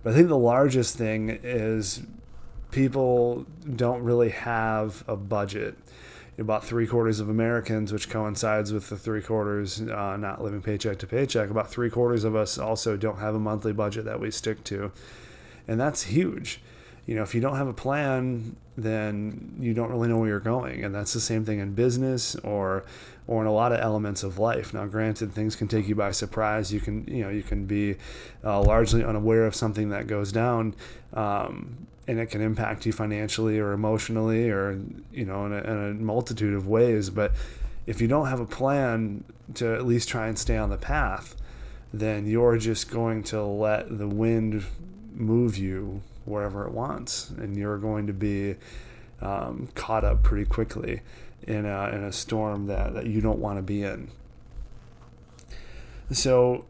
but 0.02 0.12
I 0.12 0.16
think 0.16 0.28
the 0.28 0.38
largest 0.38 0.96
thing 0.96 1.38
is 1.42 2.02
people 2.70 3.46
don't 3.76 4.02
really 4.02 4.30
have 4.30 5.04
a 5.06 5.16
budget. 5.16 5.76
About 6.38 6.64
three 6.64 6.86
quarters 6.86 7.18
of 7.18 7.28
Americans, 7.28 7.92
which 7.92 8.08
coincides 8.08 8.72
with 8.72 8.88
the 8.90 8.96
three 8.96 9.22
quarters 9.22 9.80
uh, 9.80 10.16
not 10.16 10.40
living 10.40 10.62
paycheck 10.62 10.98
to 10.98 11.06
paycheck, 11.06 11.50
about 11.50 11.68
three 11.68 11.90
quarters 11.90 12.22
of 12.22 12.36
us 12.36 12.58
also 12.58 12.96
don't 12.96 13.18
have 13.18 13.34
a 13.34 13.40
monthly 13.40 13.72
budget 13.72 14.04
that 14.04 14.20
we 14.20 14.30
stick 14.30 14.62
to. 14.64 14.92
And 15.66 15.80
that's 15.80 16.04
huge. 16.04 16.60
You 17.08 17.14
know, 17.14 17.22
if 17.22 17.34
you 17.34 17.40
don't 17.40 17.56
have 17.56 17.68
a 17.68 17.72
plan, 17.72 18.54
then 18.76 19.56
you 19.58 19.72
don't 19.72 19.90
really 19.90 20.08
know 20.08 20.18
where 20.18 20.28
you're 20.28 20.40
going. 20.40 20.84
And 20.84 20.94
that's 20.94 21.14
the 21.14 21.20
same 21.20 21.42
thing 21.42 21.58
in 21.58 21.72
business 21.72 22.36
or 22.36 22.84
or 23.26 23.40
in 23.40 23.46
a 23.46 23.52
lot 23.52 23.72
of 23.72 23.80
elements 23.80 24.22
of 24.22 24.38
life. 24.38 24.74
Now, 24.74 24.84
granted, 24.84 25.32
things 25.32 25.56
can 25.56 25.68
take 25.68 25.88
you 25.88 25.94
by 25.94 26.10
surprise. 26.10 26.70
You 26.70 26.80
can, 26.80 27.06
you 27.06 27.24
know, 27.24 27.30
you 27.30 27.42
can 27.42 27.64
be 27.64 27.96
uh, 28.44 28.60
largely 28.60 29.02
unaware 29.02 29.46
of 29.46 29.54
something 29.54 29.88
that 29.88 30.06
goes 30.06 30.32
down, 30.32 30.74
um, 31.14 31.86
and 32.06 32.20
it 32.20 32.26
can 32.26 32.42
impact 32.42 32.84
you 32.84 32.92
financially 32.92 33.58
or 33.58 33.72
emotionally, 33.72 34.50
or 34.50 34.78
you 35.10 35.24
know, 35.24 35.46
in 35.46 35.54
a, 35.54 35.58
in 35.58 35.90
a 35.90 35.94
multitude 35.94 36.52
of 36.52 36.68
ways. 36.68 37.08
But 37.08 37.32
if 37.86 38.02
you 38.02 38.06
don't 38.06 38.26
have 38.26 38.40
a 38.40 38.46
plan 38.46 39.24
to 39.54 39.74
at 39.74 39.86
least 39.86 40.10
try 40.10 40.28
and 40.28 40.38
stay 40.38 40.58
on 40.58 40.68
the 40.68 40.76
path, 40.76 41.36
then 41.90 42.26
you're 42.26 42.58
just 42.58 42.90
going 42.90 43.22
to 43.24 43.42
let 43.42 43.96
the 43.96 44.08
wind 44.08 44.66
move 45.14 45.56
you 45.56 46.02
wherever 46.28 46.66
it 46.66 46.72
wants, 46.72 47.30
and 47.30 47.56
you're 47.56 47.78
going 47.78 48.06
to 48.06 48.12
be 48.12 48.56
um, 49.20 49.68
caught 49.74 50.04
up 50.04 50.22
pretty 50.22 50.44
quickly 50.44 51.00
in 51.46 51.64
a, 51.64 51.88
in 51.88 52.04
a 52.04 52.12
storm 52.12 52.66
that, 52.66 52.94
that 52.94 53.06
you 53.06 53.20
don't 53.20 53.38
want 53.38 53.58
to 53.58 53.62
be 53.62 53.82
in. 53.82 54.10
So, 56.10 56.64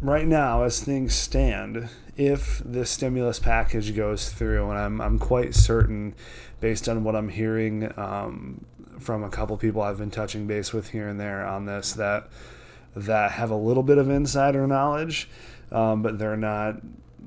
right 0.00 0.26
now, 0.26 0.62
as 0.62 0.82
things 0.82 1.14
stand, 1.14 1.88
if 2.16 2.58
this 2.64 2.90
stimulus 2.90 3.38
package 3.38 3.94
goes 3.94 4.30
through, 4.30 4.70
and 4.70 4.78
I'm, 4.78 5.00
I'm 5.00 5.18
quite 5.18 5.54
certain, 5.54 6.14
based 6.60 6.88
on 6.88 7.04
what 7.04 7.14
I'm 7.14 7.28
hearing 7.28 7.92
um, 7.96 8.64
from 8.98 9.22
a 9.22 9.30
couple 9.30 9.56
people 9.56 9.82
I've 9.82 9.98
been 9.98 10.10
touching 10.10 10.46
base 10.46 10.72
with 10.72 10.90
here 10.90 11.08
and 11.08 11.20
there 11.20 11.46
on 11.46 11.66
this, 11.66 11.92
that 11.92 12.28
that 12.96 13.32
have 13.32 13.50
a 13.50 13.56
little 13.56 13.82
bit 13.82 13.98
of 13.98 14.10
insider 14.10 14.66
knowledge, 14.66 15.28
um, 15.70 16.02
but 16.02 16.18
they're 16.18 16.36
not. 16.36 16.80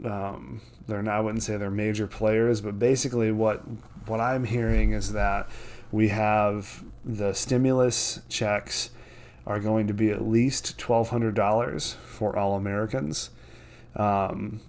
Um, 0.04 0.62
they're 0.88 1.04
not. 1.04 1.16
I 1.16 1.20
wouldn't 1.22 1.44
say 1.44 1.58
they're 1.58 1.72
major 1.72 2.08
players, 2.08 2.62
but 2.62 2.80
basically, 2.80 3.32
what 3.32 3.62
what 4.08 4.20
I'm 4.20 4.46
hearing 4.46 4.94
is 4.94 5.14
that 5.14 5.50
we 5.92 6.08
have 6.10 6.84
the 7.04 7.34
stimulus 7.34 8.22
checks 8.30 8.92
are 9.46 9.60
going 9.60 9.88
to 9.88 9.94
be 9.94 10.12
at 10.12 10.22
least 10.22 10.78
$1,200 10.78 11.96
for 11.96 12.38
all 12.38 12.56
Americans. 12.56 13.32
Um, 13.96 14.62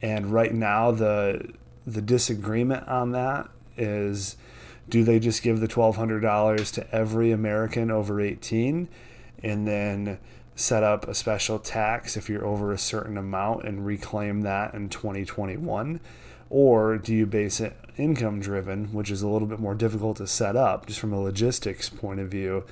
and 0.00 0.26
right 0.26 0.54
now, 0.54 0.90
the 0.90 1.52
the 1.86 2.02
disagreement 2.02 2.86
on 2.88 3.12
that 3.12 3.48
is 3.76 4.36
do 4.88 5.04
they 5.04 5.18
just 5.18 5.42
give 5.42 5.60
the 5.60 5.68
$1,200 5.68 6.72
to 6.74 6.94
every 6.94 7.30
American 7.32 7.90
over 7.90 8.20
18 8.20 8.88
and 9.42 9.66
then 9.66 10.18
set 10.56 10.82
up 10.82 11.06
a 11.06 11.14
special 11.14 11.58
tax 11.58 12.16
if 12.16 12.28
you're 12.28 12.44
over 12.44 12.72
a 12.72 12.78
certain 12.78 13.16
amount 13.16 13.64
and 13.64 13.86
reclaim 13.86 14.40
that 14.40 14.74
in 14.74 14.88
2021? 14.88 16.00
Or 16.48 16.96
do 16.96 17.14
you 17.14 17.26
base 17.26 17.60
it 17.60 17.76
income 17.96 18.40
driven, 18.40 18.92
which 18.92 19.10
is 19.10 19.22
a 19.22 19.28
little 19.28 19.46
bit 19.46 19.58
more 19.58 19.74
difficult 19.74 20.16
to 20.16 20.26
set 20.26 20.56
up 20.56 20.86
just 20.86 20.98
from 20.98 21.12
a 21.12 21.20
logistics 21.20 21.88
point 21.88 22.20
of 22.20 22.30
view? 22.30 22.64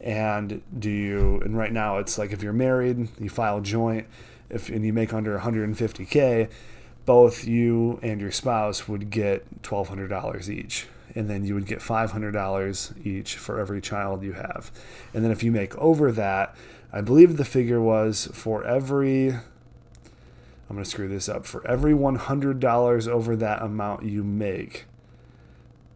And 0.00 0.62
do 0.78 0.90
you, 0.90 1.40
and 1.40 1.56
right 1.56 1.72
now 1.72 1.98
it's 1.98 2.18
like 2.18 2.30
if 2.32 2.42
you're 2.42 2.52
married, 2.52 3.08
you 3.18 3.28
file 3.28 3.60
joint, 3.60 4.06
if 4.48 4.68
and 4.68 4.84
you 4.84 4.92
make 4.92 5.12
under 5.12 5.38
150K, 5.38 6.50
both 7.04 7.44
you 7.44 7.98
and 8.02 8.20
your 8.20 8.30
spouse 8.30 8.86
would 8.86 9.10
get 9.10 9.62
$1,200 9.62 10.48
each. 10.48 10.86
And 11.16 11.30
then 11.30 11.44
you 11.44 11.54
would 11.54 11.66
get 11.66 11.78
$500 11.78 13.06
each 13.06 13.36
for 13.36 13.58
every 13.58 13.80
child 13.80 14.22
you 14.22 14.32
have. 14.32 14.70
And 15.12 15.24
then 15.24 15.30
if 15.30 15.42
you 15.42 15.50
make 15.50 15.76
over 15.78 16.12
that, 16.12 16.54
I 16.94 17.00
believe 17.00 17.36
the 17.36 17.44
figure 17.44 17.80
was 17.80 18.28
for 18.32 18.64
every 18.64 19.30
I'm 19.30 20.76
going 20.76 20.84
to 20.84 20.90
screw 20.90 21.08
this 21.08 21.28
up. 21.28 21.44
For 21.44 21.66
every 21.66 21.92
$100 21.92 23.08
over 23.08 23.36
that 23.36 23.62
amount 23.62 24.04
you 24.04 24.24
make, 24.24 24.86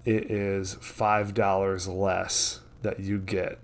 it 0.05 0.31
is 0.31 0.75
$5 0.77 1.89
less 1.97 2.61
that 2.83 3.01
you 3.01 3.19
get. 3.19 3.59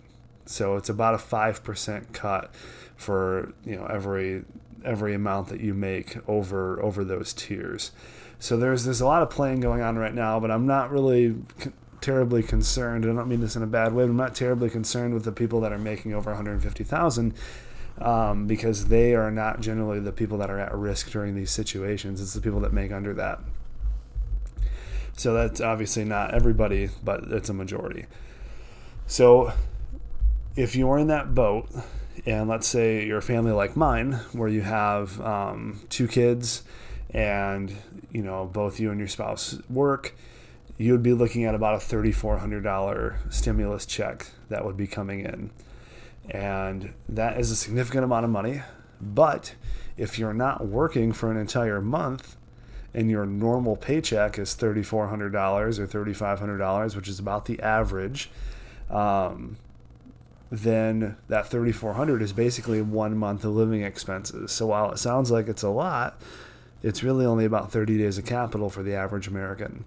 So 0.47 0.77
it's 0.77 0.89
about 0.89 1.15
a 1.15 1.19
5% 1.19 2.13
cut 2.13 2.55
for, 2.97 3.53
you 3.65 3.77
know, 3.77 3.87
every 3.87 4.45
every 4.85 5.15
amount 5.15 5.49
that 5.49 5.61
you 5.61 5.73
make 5.73 6.17
over 6.29 6.81
over 6.83 7.05
those 7.05 7.33
tiers. 7.33 7.93
So 8.39 8.57
there's 8.57 8.85
there's 8.85 9.01
a 9.01 9.07
lot 9.07 9.23
of 9.23 9.31
playing 9.31 9.61
going 9.61 9.81
on 9.81 9.97
right 9.97 10.15
now, 10.15 10.39
but 10.39 10.51
I'm 10.51 10.67
not 10.67 10.91
really 10.91 11.37
terribly 12.05 12.43
concerned. 12.43 13.07
I 13.07 13.09
don't 13.09 13.29
mean 13.29 13.41
this 13.41 13.57
in 13.57 13.63
a 13.63 13.67
bad 13.67 13.95
way. 13.95 14.05
I'm 14.05 14.15
not 14.15 14.35
terribly 14.35 14.69
concerned 14.69 15.15
with 15.15 15.25
the 15.25 15.33
people 15.33 15.63
that 15.63 15.73
are 15.73 15.79
making 15.79 16.13
over 16.13 16.31
150,000 16.31 17.35
um, 17.99 18.47
because 18.47 18.89
they 18.89 19.15
are 19.15 19.31
not 19.31 19.61
generally 19.61 20.01
the 20.01 20.13
people 20.13 20.37
that 20.39 20.51
are 20.51 20.61
at 20.61 20.75
risk 20.75 21.11
during 21.11 21.35
these 21.35 21.51
situations. 21.51 22.21
It's 22.21 22.35
the 22.35 22.43
people 22.43 22.61
that 22.61 22.75
make 22.75 22.93
under 22.93 23.15
that. 23.15 23.41
So 25.17 25.33
that's 25.33 25.63
obviously 25.63 26.05
not 26.05 26.35
everybody, 26.35 26.91
but 27.03 27.25
it's 27.25 27.49
a 27.49 27.55
majority. 27.55 28.05
So 29.07 29.53
if 30.57 30.77
you're 30.77 30.99
in 30.99 31.07
that 31.07 31.35
boat, 31.35 31.71
and 32.27 32.49
let's 32.49 32.67
say 32.67 33.07
you're 33.07 33.19
a 33.19 33.23
family 33.23 33.53
like 33.53 33.77
mine, 33.77 34.13
where 34.33 34.49
you 34.49 34.61
have 34.61 35.19
um, 35.23 35.81
two 35.89 36.07
kids, 36.07 36.65
and 37.11 37.75
you 38.11 38.23
know 38.23 38.45
both 38.45 38.79
you 38.79 38.91
and 38.91 38.99
your 38.99 39.09
spouse 39.09 39.59
work, 39.71 40.15
you 40.77 40.93
would 40.93 41.03
be 41.03 41.13
looking 41.13 41.45
at 41.45 41.55
about 41.55 41.75
a 41.75 41.87
$3,400 41.87 43.33
stimulus 43.33 43.87
check 43.87 44.29
that 44.49 44.65
would 44.65 44.77
be 44.77 44.87
coming 44.87 45.21
in. 45.21 45.51
And 46.31 46.95
that 47.09 47.39
is 47.39 47.51
a 47.51 47.57
significant 47.57 48.05
amount 48.05 48.25
of 48.25 48.31
money. 48.31 48.63
But 49.01 49.55
if 49.97 50.19
you're 50.19 50.35
not 50.35 50.67
working 50.67 51.13
for 51.13 51.31
an 51.31 51.37
entire 51.37 51.81
month 51.81 52.37
and 52.93 53.11
your 53.11 53.27
normal 53.27 53.77
paycheck 53.77 54.39
is 54.39 54.55
$3,400 54.55 55.79
or 55.79 55.87
$3,500, 55.87 56.97
which 56.97 57.09
is 57.09 57.19
about 57.19 57.45
the 57.45 57.61
average, 57.61 58.31
um, 58.91 59.57
then 60.51 61.17
that 61.29 61.49
3400 61.49 62.23
is 62.23 62.33
basically 62.33 62.81
one 62.81 63.17
month 63.17 63.45
of 63.45 63.53
living 63.55 63.83
expenses. 63.83 64.53
So 64.53 64.67
while 64.67 64.93
it 64.93 64.99
sounds 64.99 65.31
like 65.31 65.49
it's 65.49 65.63
a 65.63 65.69
lot, 65.69 66.21
it's 66.83 67.03
really 67.03 67.27
only 67.27 67.45
about 67.45 67.73
30 67.73 67.99
days 67.99 68.19
of 68.19 68.27
capital 68.27 68.71
for 68.71 68.83
the 68.83 68.95
average 68.95 69.27
American. 69.27 69.85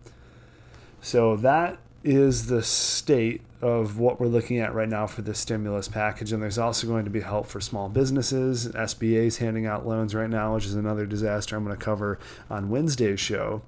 So 1.02 1.36
that 1.38 1.78
is 2.04 2.48
the 2.48 2.64
state 2.64 3.42
of 3.62 3.98
what 3.98 4.20
we're 4.20 4.28
looking 4.28 4.60
at 4.60 4.74
right 4.74 4.88
now 4.88 5.08
for 5.08 5.22
this 5.22 5.40
stimulus 5.40 5.88
package. 5.88 6.32
And 6.32 6.42
there's 6.42 6.58
also 6.58 6.88
going 6.88 7.06
to 7.06 7.12
be 7.12 7.22
help 7.22 7.48
for 7.48 7.60
small 7.60 7.90
businesses. 7.90 8.68
SBA's 8.68 9.38
handing 9.38 9.66
out 9.66 9.88
loans 9.88 10.14
right 10.14 10.30
now, 10.30 10.56
which 10.56 10.66
is 10.66 10.76
another 10.76 11.06
disaster 11.06 11.56
I'm 11.56 11.64
going 11.64 11.76
to 11.76 11.84
cover 11.84 12.20
on 12.50 12.70
Wednesday's 12.70 13.20
show. 13.20 13.64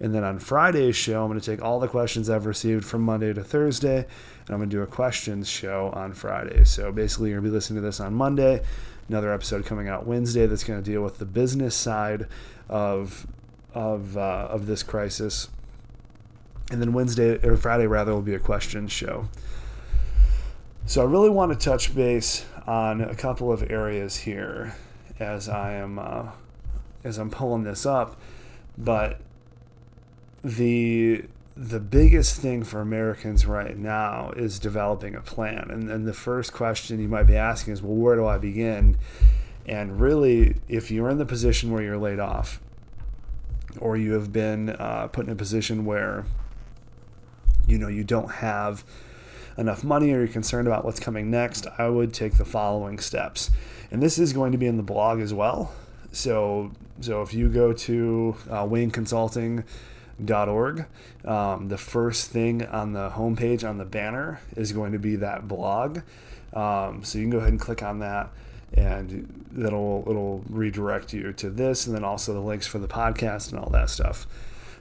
And 0.00 0.14
then 0.14 0.24
on 0.24 0.38
Friday's 0.38 0.96
show, 0.96 1.22
I'm 1.22 1.28
going 1.28 1.40
to 1.40 1.46
take 1.46 1.62
all 1.62 1.78
the 1.78 1.88
questions 1.88 2.28
I've 2.28 2.46
received 2.46 2.84
from 2.84 3.02
Monday 3.02 3.32
to 3.32 3.44
Thursday, 3.44 3.98
and 3.98 4.50
I'm 4.50 4.58
going 4.58 4.68
to 4.68 4.76
do 4.76 4.82
a 4.82 4.86
questions 4.86 5.48
show 5.48 5.90
on 5.94 6.14
Friday. 6.14 6.64
So 6.64 6.90
basically, 6.90 7.30
you're 7.30 7.40
going 7.40 7.44
to 7.44 7.50
be 7.50 7.54
listening 7.54 7.80
to 7.80 7.86
this 7.86 8.00
on 8.00 8.12
Monday, 8.12 8.62
another 9.08 9.32
episode 9.32 9.64
coming 9.64 9.88
out 9.88 10.04
Wednesday 10.04 10.46
that's 10.46 10.64
going 10.64 10.82
to 10.82 10.90
deal 10.90 11.02
with 11.02 11.18
the 11.18 11.24
business 11.24 11.74
side 11.74 12.26
of 12.68 13.26
of 13.72 14.16
uh, 14.16 14.48
of 14.50 14.66
this 14.66 14.82
crisis, 14.82 15.48
and 16.70 16.80
then 16.80 16.92
Wednesday 16.92 17.38
or 17.46 17.56
Friday 17.56 17.86
rather 17.86 18.12
will 18.12 18.22
be 18.22 18.34
a 18.34 18.40
question 18.40 18.88
show. 18.88 19.28
So 20.86 21.02
I 21.02 21.04
really 21.04 21.30
want 21.30 21.52
to 21.52 21.58
touch 21.58 21.94
base 21.94 22.44
on 22.66 23.00
a 23.00 23.14
couple 23.14 23.50
of 23.52 23.70
areas 23.70 24.18
here 24.18 24.76
as 25.18 25.48
I 25.48 25.74
am 25.74 25.98
uh, 25.98 26.30
as 27.02 27.18
I'm 27.18 27.30
pulling 27.30 27.64
this 27.64 27.86
up, 27.86 28.20
but 28.76 29.20
the 30.42 31.24
the 31.56 31.78
biggest 31.78 32.40
thing 32.40 32.64
for 32.64 32.80
Americans 32.80 33.46
right 33.46 33.76
now 33.76 34.32
is 34.36 34.58
developing 34.58 35.14
a 35.14 35.20
plan. 35.20 35.70
And, 35.70 35.88
and 35.88 36.06
the 36.06 36.12
first 36.12 36.52
question 36.52 36.98
you 36.98 37.08
might 37.08 37.24
be 37.24 37.36
asking 37.36 37.74
is, 37.74 37.82
well, 37.82 37.94
where 37.94 38.16
do 38.16 38.26
I 38.26 38.38
begin? 38.38 38.98
And 39.64 40.00
really, 40.00 40.56
if 40.68 40.90
you're 40.90 41.08
in 41.08 41.18
the 41.18 41.24
position 41.24 41.70
where 41.70 41.80
you're 41.82 41.96
laid 41.96 42.18
off, 42.18 42.60
or 43.78 43.96
you 43.96 44.14
have 44.14 44.32
been 44.32 44.70
uh, 44.70 45.06
put 45.08 45.26
in 45.26 45.32
a 45.32 45.36
position 45.36 45.84
where 45.84 46.24
you 47.66 47.78
know 47.78 47.88
you 47.88 48.04
don't 48.04 48.30
have 48.30 48.84
enough 49.56 49.84
money 49.84 50.12
or 50.12 50.18
you're 50.18 50.28
concerned 50.28 50.66
about 50.66 50.84
what's 50.84 51.00
coming 51.00 51.30
next, 51.30 51.66
I 51.78 51.88
would 51.88 52.12
take 52.12 52.36
the 52.36 52.44
following 52.44 52.98
steps. 52.98 53.50
And 53.90 54.02
this 54.02 54.18
is 54.18 54.32
going 54.32 54.52
to 54.52 54.58
be 54.58 54.66
in 54.66 54.76
the 54.76 54.82
blog 54.82 55.20
as 55.20 55.32
well. 55.32 55.72
So, 56.12 56.72
so 57.00 57.22
if 57.22 57.32
you 57.34 57.48
go 57.48 57.72
to 57.72 58.36
uh, 58.50 58.66
org. 60.48 60.86
Um, 61.24 61.68
the 61.68 61.78
first 61.78 62.30
thing 62.30 62.64
on 62.66 62.92
the 62.92 63.10
homepage 63.10 63.68
on 63.68 63.78
the 63.78 63.84
banner 63.84 64.40
is 64.56 64.72
going 64.72 64.92
to 64.92 64.98
be 64.98 65.16
that 65.16 65.48
blog. 65.48 66.00
Um, 66.52 67.02
so 67.02 67.18
you 67.18 67.24
can 67.24 67.30
go 67.30 67.38
ahead 67.38 67.50
and 67.50 67.60
click 67.60 67.82
on 67.82 67.98
that 67.98 68.30
and 68.72 69.46
that'll 69.52 70.04
it'll 70.08 70.42
redirect 70.48 71.12
you 71.12 71.32
to 71.32 71.48
this 71.48 71.86
and 71.86 71.94
then 71.94 72.02
also 72.02 72.32
the 72.32 72.40
links 72.40 72.66
for 72.66 72.78
the 72.78 72.88
podcast 72.88 73.50
and 73.50 73.58
all 73.58 73.70
that 73.70 73.90
stuff. 73.90 74.26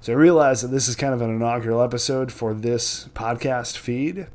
So 0.04 0.12
I 0.12 0.18
realize 0.18 0.62
that 0.64 0.68
this 0.68 0.90
is 0.90 0.98
kind 0.98 1.14
of 1.14 1.22
an 1.22 1.30
inaugural 1.30 1.82
episode 1.82 2.30
for 2.30 2.54
this 2.54 3.08
podcast 3.14 3.78
feed. 3.78 4.28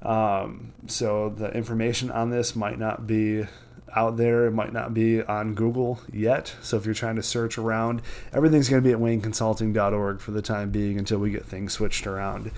Um, 0.00 0.72
so 0.86 1.28
the 1.30 1.50
information 1.56 2.08
on 2.12 2.30
this 2.30 2.54
might 2.54 2.78
not 2.78 3.04
be 3.04 3.44
out 3.96 4.16
there. 4.16 4.46
It 4.46 4.52
might 4.52 4.72
not 4.72 4.94
be 4.94 5.20
on 5.24 5.56
Google 5.56 5.98
yet. 6.12 6.54
So 6.62 6.76
if 6.76 6.84
you're 6.84 6.94
trying 6.94 7.16
to 7.16 7.24
search 7.24 7.58
around, 7.58 8.00
everything's 8.32 8.68
going 8.68 8.80
to 8.80 8.88
be 8.88 8.92
at 8.92 9.00
wayneconsulting.org 9.00 10.20
for 10.20 10.30
the 10.30 10.40
time 10.40 10.70
being 10.70 11.00
until 11.00 11.18
we 11.18 11.32
get 11.32 11.44
things 11.44 11.72
switched 11.72 12.06
around. 12.06 12.52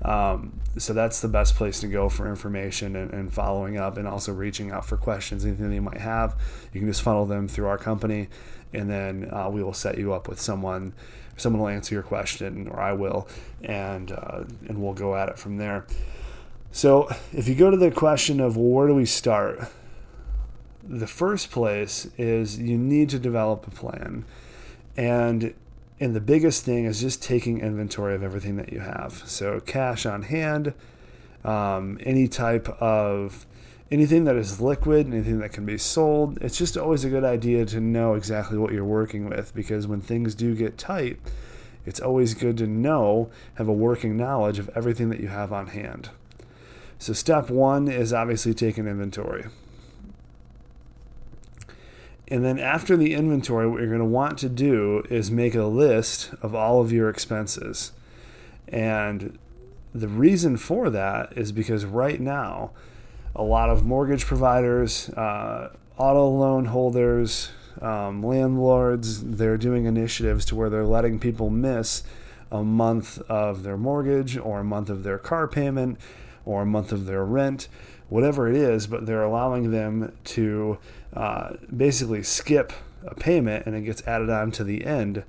Um, 0.00 0.60
so 0.78 0.94
that's 0.94 1.20
the 1.20 1.28
best 1.28 1.54
place 1.54 1.80
to 1.80 1.86
go 1.86 2.08
for 2.08 2.30
information 2.30 2.96
and, 2.96 3.12
and, 3.12 3.32
following 3.32 3.76
up 3.76 3.98
and 3.98 4.06
also 4.08 4.32
reaching 4.32 4.70
out 4.70 4.86
for 4.86 4.96
questions, 4.96 5.44
anything 5.44 5.68
that 5.68 5.74
you 5.74 5.82
might 5.82 6.00
have. 6.00 6.34
You 6.72 6.80
can 6.80 6.88
just 6.88 7.02
funnel 7.02 7.26
them 7.26 7.46
through 7.46 7.66
our 7.66 7.78
company 7.78 8.28
and 8.72 8.90
then 8.90 9.28
uh, 9.32 9.48
we 9.50 9.62
will 9.62 9.72
set 9.72 9.98
you 9.98 10.12
up 10.12 10.28
with 10.28 10.40
someone. 10.40 10.92
Someone 11.36 11.60
will 11.60 11.68
answer 11.68 11.94
your 11.94 12.02
question, 12.02 12.68
or 12.68 12.80
I 12.80 12.92
will, 12.92 13.28
and 13.62 14.12
uh, 14.12 14.44
and 14.68 14.82
we'll 14.82 14.94
go 14.94 15.16
at 15.16 15.28
it 15.28 15.38
from 15.38 15.58
there. 15.58 15.86
So, 16.72 17.08
if 17.32 17.48
you 17.48 17.54
go 17.54 17.70
to 17.70 17.76
the 17.76 17.90
question 17.90 18.40
of 18.40 18.56
well, 18.56 18.66
where 18.66 18.86
do 18.86 18.94
we 18.94 19.06
start, 19.06 19.68
the 20.88 21.06
first 21.06 21.50
place 21.50 22.08
is 22.16 22.58
you 22.58 22.78
need 22.78 23.10
to 23.10 23.18
develop 23.18 23.66
a 23.66 23.70
plan. 23.70 24.24
And 24.96 25.54
and 25.98 26.14
the 26.14 26.20
biggest 26.20 26.64
thing 26.64 26.84
is 26.84 27.00
just 27.00 27.22
taking 27.22 27.60
inventory 27.60 28.14
of 28.14 28.22
everything 28.22 28.56
that 28.56 28.72
you 28.72 28.80
have. 28.80 29.22
So 29.26 29.60
cash 29.60 30.04
on 30.04 30.22
hand, 30.22 30.74
um, 31.44 31.98
any 32.02 32.28
type 32.28 32.68
of 32.82 33.46
anything 33.90 34.24
that 34.24 34.36
is 34.36 34.60
liquid, 34.60 35.06
anything 35.06 35.38
that 35.38 35.52
can 35.52 35.64
be 35.64 35.78
sold. 35.78 36.38
It's 36.40 36.58
just 36.58 36.76
always 36.76 37.04
a 37.04 37.10
good 37.10 37.24
idea 37.24 37.64
to 37.66 37.80
know 37.80 38.14
exactly 38.14 38.58
what 38.58 38.72
you're 38.72 38.84
working 38.84 39.28
with 39.28 39.54
because 39.54 39.86
when 39.86 40.00
things 40.00 40.34
do 40.34 40.54
get 40.54 40.78
tight, 40.78 41.18
it's 41.84 42.00
always 42.00 42.34
good 42.34 42.56
to 42.58 42.66
know, 42.66 43.30
have 43.54 43.68
a 43.68 43.72
working 43.72 44.16
knowledge 44.16 44.58
of 44.58 44.68
everything 44.74 45.08
that 45.10 45.20
you 45.20 45.28
have 45.28 45.52
on 45.52 45.68
hand. 45.68 46.10
So 46.98 47.12
step 47.12 47.48
one 47.50 47.88
is 47.88 48.12
obviously 48.12 48.54
taking 48.54 48.86
inventory. 48.86 49.46
And 52.28 52.44
then 52.44 52.58
after 52.58 52.96
the 52.96 53.14
inventory, 53.14 53.68
what 53.68 53.78
you're 53.78 53.88
going 53.88 54.00
to 54.00 54.04
want 54.04 54.38
to 54.38 54.48
do 54.48 55.04
is 55.08 55.30
make 55.30 55.54
a 55.54 55.64
list 55.64 56.34
of 56.42 56.56
all 56.56 56.80
of 56.80 56.90
your 56.90 57.08
expenses. 57.08 57.92
And 58.66 59.38
the 59.94 60.08
reason 60.08 60.56
for 60.56 60.90
that 60.90 61.32
is 61.36 61.52
because 61.52 61.84
right 61.84 62.20
now, 62.20 62.72
a 63.36 63.42
lot 63.42 63.68
of 63.70 63.84
mortgage 63.84 64.24
providers, 64.24 65.10
uh, 65.10 65.70
auto 65.98 66.28
loan 66.28 66.66
holders, 66.66 67.50
um, 67.82 68.22
landlords, 68.22 69.22
they're 69.22 69.58
doing 69.58 69.84
initiatives 69.84 70.44
to 70.46 70.54
where 70.54 70.70
they're 70.70 70.84
letting 70.84 71.18
people 71.20 71.50
miss 71.50 72.02
a 72.50 72.62
month 72.62 73.20
of 73.28 73.62
their 73.62 73.76
mortgage 73.76 74.38
or 74.38 74.60
a 74.60 74.64
month 74.64 74.88
of 74.88 75.02
their 75.02 75.18
car 75.18 75.46
payment 75.46 75.98
or 76.44 76.62
a 76.62 76.66
month 76.66 76.92
of 76.92 77.04
their 77.04 77.24
rent, 77.24 77.68
whatever 78.08 78.48
it 78.48 78.56
is, 78.56 78.86
but 78.86 79.04
they're 79.04 79.22
allowing 79.22 79.70
them 79.70 80.16
to 80.24 80.78
uh, 81.12 81.54
basically 81.76 82.22
skip 82.22 82.72
a 83.04 83.14
payment 83.14 83.66
and 83.66 83.76
it 83.76 83.82
gets 83.82 84.02
added 84.06 84.30
on 84.30 84.50
to 84.50 84.64
the 84.64 84.86
end. 84.86 85.24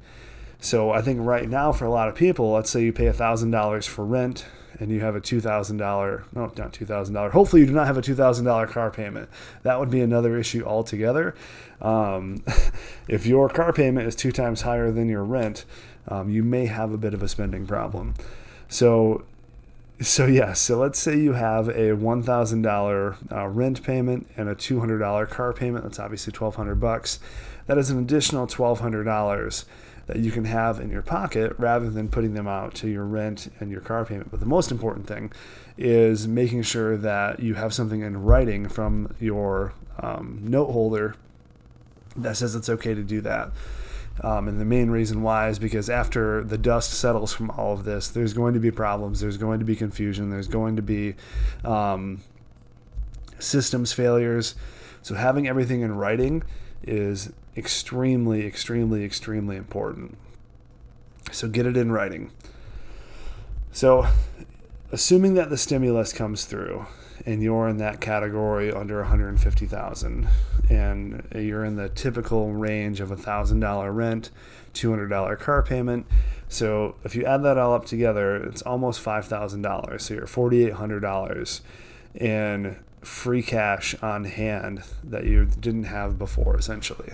So 0.59 0.91
I 0.91 1.01
think 1.01 1.19
right 1.21 1.49
now 1.49 1.71
for 1.71 1.85
a 1.85 1.91
lot 1.91 2.07
of 2.07 2.15
people, 2.15 2.53
let's 2.53 2.69
say 2.69 2.83
you 2.83 2.93
pay 2.93 3.05
$1,000 3.05 3.87
for 3.87 4.05
rent 4.05 4.45
and 4.79 4.91
you 4.91 4.99
have 5.01 5.15
a 5.15 5.21
$2,000, 5.21 5.77
no, 5.77 6.41
not 6.41 6.53
$2,000. 6.55 7.31
Hopefully 7.31 7.61
you 7.61 7.67
do 7.67 7.73
not 7.73 7.87
have 7.87 7.97
a 7.97 8.01
$2,000 8.01 8.69
car 8.69 8.91
payment. 8.91 9.29
That 9.63 9.79
would 9.79 9.89
be 9.89 10.01
another 10.01 10.37
issue 10.37 10.63
altogether. 10.63 11.35
Um, 11.81 12.43
if 13.07 13.25
your 13.25 13.49
car 13.49 13.73
payment 13.73 14.07
is 14.07 14.15
two 14.15 14.31
times 14.31 14.61
higher 14.61 14.91
than 14.91 15.09
your 15.09 15.23
rent, 15.23 15.65
um, 16.07 16.29
you 16.29 16.43
may 16.43 16.67
have 16.67 16.91
a 16.91 16.97
bit 16.97 17.13
of 17.13 17.21
a 17.21 17.27
spending 17.27 17.65
problem. 17.65 18.13
So 18.69 19.23
so 19.99 20.27
yeah, 20.27 20.53
so 20.53 20.77
let's 20.77 20.99
say 20.99 21.17
you 21.17 21.33
have 21.33 21.69
a 21.69 21.93
one 21.93 22.21
thousand 22.21 22.65
uh, 22.67 23.15
rent 23.31 23.83
payment 23.83 24.29
and 24.37 24.47
a 24.47 24.53
two 24.53 24.79
hundred 24.79 24.99
dollar 24.99 25.25
car 25.25 25.53
payment. 25.53 25.83
That's 25.83 25.99
obviously 25.99 26.31
twelve 26.31 26.55
hundred 26.55 26.75
bucks. 26.75 27.19
That 27.65 27.79
is 27.79 27.89
an 27.89 27.99
additional 27.99 28.45
twelve 28.45 28.79
hundred 28.79 29.05
dollars 29.05 29.65
that 30.07 30.19
you 30.19 30.31
can 30.31 30.45
have 30.45 30.79
in 30.79 30.89
your 30.89 31.01
pocket 31.01 31.53
rather 31.57 31.89
than 31.89 32.07
putting 32.07 32.33
them 32.33 32.47
out 32.47 32.73
to 32.73 32.87
your 32.87 33.03
rent 33.03 33.51
and 33.59 33.69
your 33.69 33.81
car 33.81 34.05
payment. 34.05 34.31
But 34.31 34.39
the 34.39 34.45
most 34.45 34.71
important 34.71 35.05
thing 35.05 35.31
is 35.77 36.27
making 36.27 36.63
sure 36.63 36.97
that 36.97 37.41
you 37.41 37.55
have 37.55 37.73
something 37.73 38.01
in 38.01 38.23
writing 38.23 38.67
from 38.69 39.13
your 39.19 39.73
um, 39.99 40.39
note 40.43 40.71
holder 40.71 41.15
that 42.15 42.37
says 42.37 42.55
it's 42.55 42.69
okay 42.69 42.95
to 42.95 43.03
do 43.03 43.21
that. 43.21 43.51
Um, 44.23 44.47
and 44.47 44.59
the 44.59 44.65
main 44.65 44.89
reason 44.89 45.21
why 45.21 45.49
is 45.49 45.59
because 45.59 45.89
after 45.89 46.43
the 46.43 46.57
dust 46.57 46.91
settles 46.91 47.33
from 47.33 47.51
all 47.51 47.73
of 47.73 47.83
this, 47.83 48.07
there's 48.07 48.33
going 48.33 48.53
to 48.55 48.59
be 48.59 48.71
problems, 48.71 49.19
there's 49.19 49.37
going 49.37 49.59
to 49.59 49.65
be 49.65 49.75
confusion, 49.75 50.31
there's 50.31 50.47
going 50.47 50.75
to 50.75 50.81
be 50.81 51.15
um, 51.63 52.21
systems 53.37 53.93
failures. 53.93 54.55
So 55.03 55.15
having 55.15 55.47
everything 55.47 55.81
in 55.81 55.95
writing 55.95 56.43
is 56.81 57.31
extremely, 57.57 58.45
extremely, 58.45 59.03
extremely 59.03 59.57
important. 59.57 60.17
So 61.31 61.47
get 61.47 61.65
it 61.65 61.75
in 61.75 61.91
writing. 61.91 62.31
So, 63.71 64.07
assuming 64.91 65.33
that 65.33 65.49
the 65.49 65.57
stimulus 65.57 66.13
comes 66.13 66.45
through, 66.45 66.87
and 67.25 67.41
you're 67.43 67.67
in 67.67 67.77
that 67.77 67.99
category 67.99 68.71
under 68.71 68.99
150,000 68.99 70.29
and 70.69 71.27
you're 71.35 71.65
in 71.65 71.75
the 71.75 71.89
typical 71.89 72.53
range 72.53 72.99
of 72.99 73.11
a 73.11 73.15
$1,000 73.15 73.95
rent, 73.95 74.29
$200 74.73 75.39
car 75.39 75.63
payment. 75.63 76.05
So 76.47 76.95
if 77.03 77.15
you 77.15 77.25
add 77.25 77.43
that 77.43 77.57
all 77.57 77.73
up 77.73 77.85
together, 77.85 78.37
it's 78.37 78.61
almost 78.61 79.03
$5,000. 79.03 80.01
So 80.01 80.13
you're 80.13 80.25
$4,800 80.25 81.61
in 82.15 82.77
free 83.01 83.43
cash 83.43 83.95
on 84.01 84.25
hand 84.25 84.83
that 85.03 85.25
you 85.25 85.45
didn't 85.45 85.85
have 85.85 86.17
before, 86.17 86.55
essentially. 86.55 87.13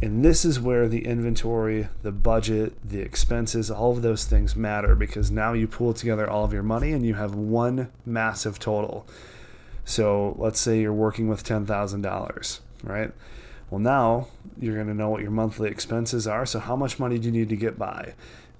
And 0.00 0.24
this 0.24 0.44
is 0.44 0.60
where 0.60 0.88
the 0.88 1.04
inventory, 1.04 1.88
the 2.02 2.12
budget, 2.12 2.74
the 2.88 3.00
expenses, 3.00 3.68
all 3.68 3.92
of 3.92 4.02
those 4.02 4.24
things 4.24 4.54
matter 4.54 4.94
because 4.94 5.30
now 5.30 5.54
you 5.54 5.66
pull 5.66 5.92
together 5.92 6.28
all 6.28 6.44
of 6.44 6.52
your 6.52 6.62
money 6.62 6.92
and 6.92 7.04
you 7.04 7.14
have 7.14 7.34
one 7.34 7.90
massive 8.06 8.60
total. 8.60 9.06
So 9.84 10.36
let's 10.38 10.60
say 10.60 10.80
you're 10.80 10.92
working 10.92 11.28
with 11.28 11.42
$10,000, 11.42 12.60
right? 12.84 13.10
Well, 13.70 13.80
now 13.80 14.28
you're 14.60 14.76
going 14.76 14.86
to 14.86 14.94
know 14.94 15.08
what 15.08 15.22
your 15.22 15.32
monthly 15.32 15.68
expenses 15.68 16.28
are. 16.28 16.46
So, 16.46 16.58
how 16.58 16.76
much 16.76 16.98
money 16.98 17.18
do 17.18 17.26
you 17.26 17.32
need 17.32 17.48
to 17.48 17.56
get 17.56 17.78
by? 17.78 18.14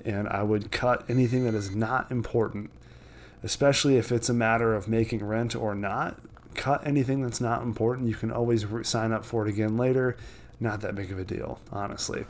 And 0.05 0.29
I 0.29 0.43
would 0.43 0.71
cut 0.71 1.05
anything 1.09 1.45
that 1.45 1.55
is 1.55 1.75
not 1.75 2.11
important, 2.11 2.71
especially 3.43 3.97
if 3.97 4.13
it's 4.13 4.29
a 4.29 4.35
matter 4.35 4.75
of 4.75 4.89
making 4.89 5.25
rent 5.25 5.57
or 5.57 5.75
not. 5.75 6.21
Cut 6.55 6.87
anything 6.87 7.23
that's 7.23 7.41
not 7.41 7.63
important. 7.63 8.09
You 8.09 8.15
can 8.15 8.31
always 8.31 8.67
re- 8.67 8.85
sign 8.85 9.13
up 9.13 9.25
for 9.25 9.47
it 9.47 9.49
again 9.49 9.77
later 9.77 10.17
not 10.61 10.81
that 10.81 10.95
big 10.95 11.13
of 11.13 11.19
a 11.19 11.25
deal, 11.25 11.61
honestly. 11.71 12.25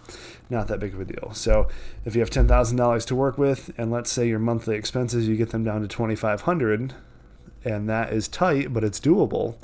Not 0.50 0.68
that 0.68 0.80
big 0.80 0.94
of 0.94 1.00
a 1.00 1.04
deal. 1.04 1.32
So 1.32 1.68
if 2.04 2.14
you 2.14 2.20
have 2.20 2.30
$10,000 2.30 3.06
to 3.06 3.14
work 3.14 3.38
with, 3.38 3.72
and 3.78 3.90
let's 3.90 4.12
say 4.12 4.28
your 4.28 4.38
monthly 4.38 4.76
expenses, 4.76 5.26
you 5.26 5.36
get 5.36 5.50
them 5.50 5.64
down 5.64 5.80
to 5.80 5.88
2500 5.88 6.94
and 7.64 7.88
that 7.88 8.12
is 8.12 8.28
tight, 8.28 8.72
but 8.72 8.84
it's 8.84 9.00
doable, 9.00 9.54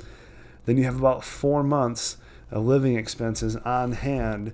then 0.65 0.77
you 0.77 0.83
have 0.83 0.97
about 0.97 1.23
four 1.23 1.63
months 1.63 2.17
of 2.51 2.65
living 2.65 2.97
expenses 2.97 3.55
on 3.57 3.93
hand 3.93 4.53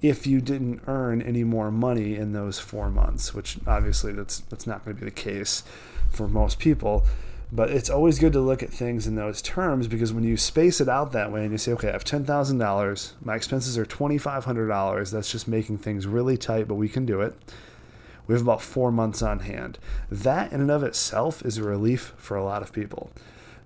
if 0.00 0.26
you 0.26 0.40
didn't 0.40 0.80
earn 0.86 1.22
any 1.22 1.44
more 1.44 1.70
money 1.70 2.16
in 2.16 2.32
those 2.32 2.58
four 2.58 2.90
months, 2.90 3.32
which 3.32 3.58
obviously 3.66 4.12
that's 4.12 4.40
that's 4.40 4.66
not 4.66 4.84
going 4.84 4.96
to 4.96 5.00
be 5.00 5.04
the 5.04 5.14
case 5.14 5.62
for 6.10 6.26
most 6.26 6.58
people. 6.58 7.04
But 7.54 7.70
it's 7.70 7.90
always 7.90 8.18
good 8.18 8.32
to 8.32 8.40
look 8.40 8.62
at 8.62 8.70
things 8.70 9.06
in 9.06 9.14
those 9.14 9.42
terms 9.42 9.86
because 9.86 10.10
when 10.10 10.24
you 10.24 10.38
space 10.38 10.80
it 10.80 10.88
out 10.88 11.12
that 11.12 11.30
way 11.30 11.42
and 11.42 11.52
you 11.52 11.58
say, 11.58 11.72
okay, 11.72 11.90
I 11.90 11.92
have 11.92 12.04
$10,000, 12.04 13.12
my 13.22 13.36
expenses 13.36 13.76
are 13.76 13.84
$2,500, 13.84 15.10
that's 15.10 15.30
just 15.30 15.46
making 15.46 15.76
things 15.76 16.06
really 16.06 16.38
tight, 16.38 16.66
but 16.66 16.76
we 16.76 16.88
can 16.88 17.04
do 17.04 17.20
it. 17.20 17.34
We 18.26 18.32
have 18.32 18.40
about 18.40 18.62
four 18.62 18.90
months 18.90 19.20
on 19.20 19.40
hand. 19.40 19.78
That 20.10 20.50
in 20.50 20.62
and 20.62 20.70
of 20.70 20.82
itself 20.82 21.44
is 21.44 21.58
a 21.58 21.62
relief 21.62 22.14
for 22.16 22.38
a 22.38 22.44
lot 22.44 22.62
of 22.62 22.72
people. 22.72 23.10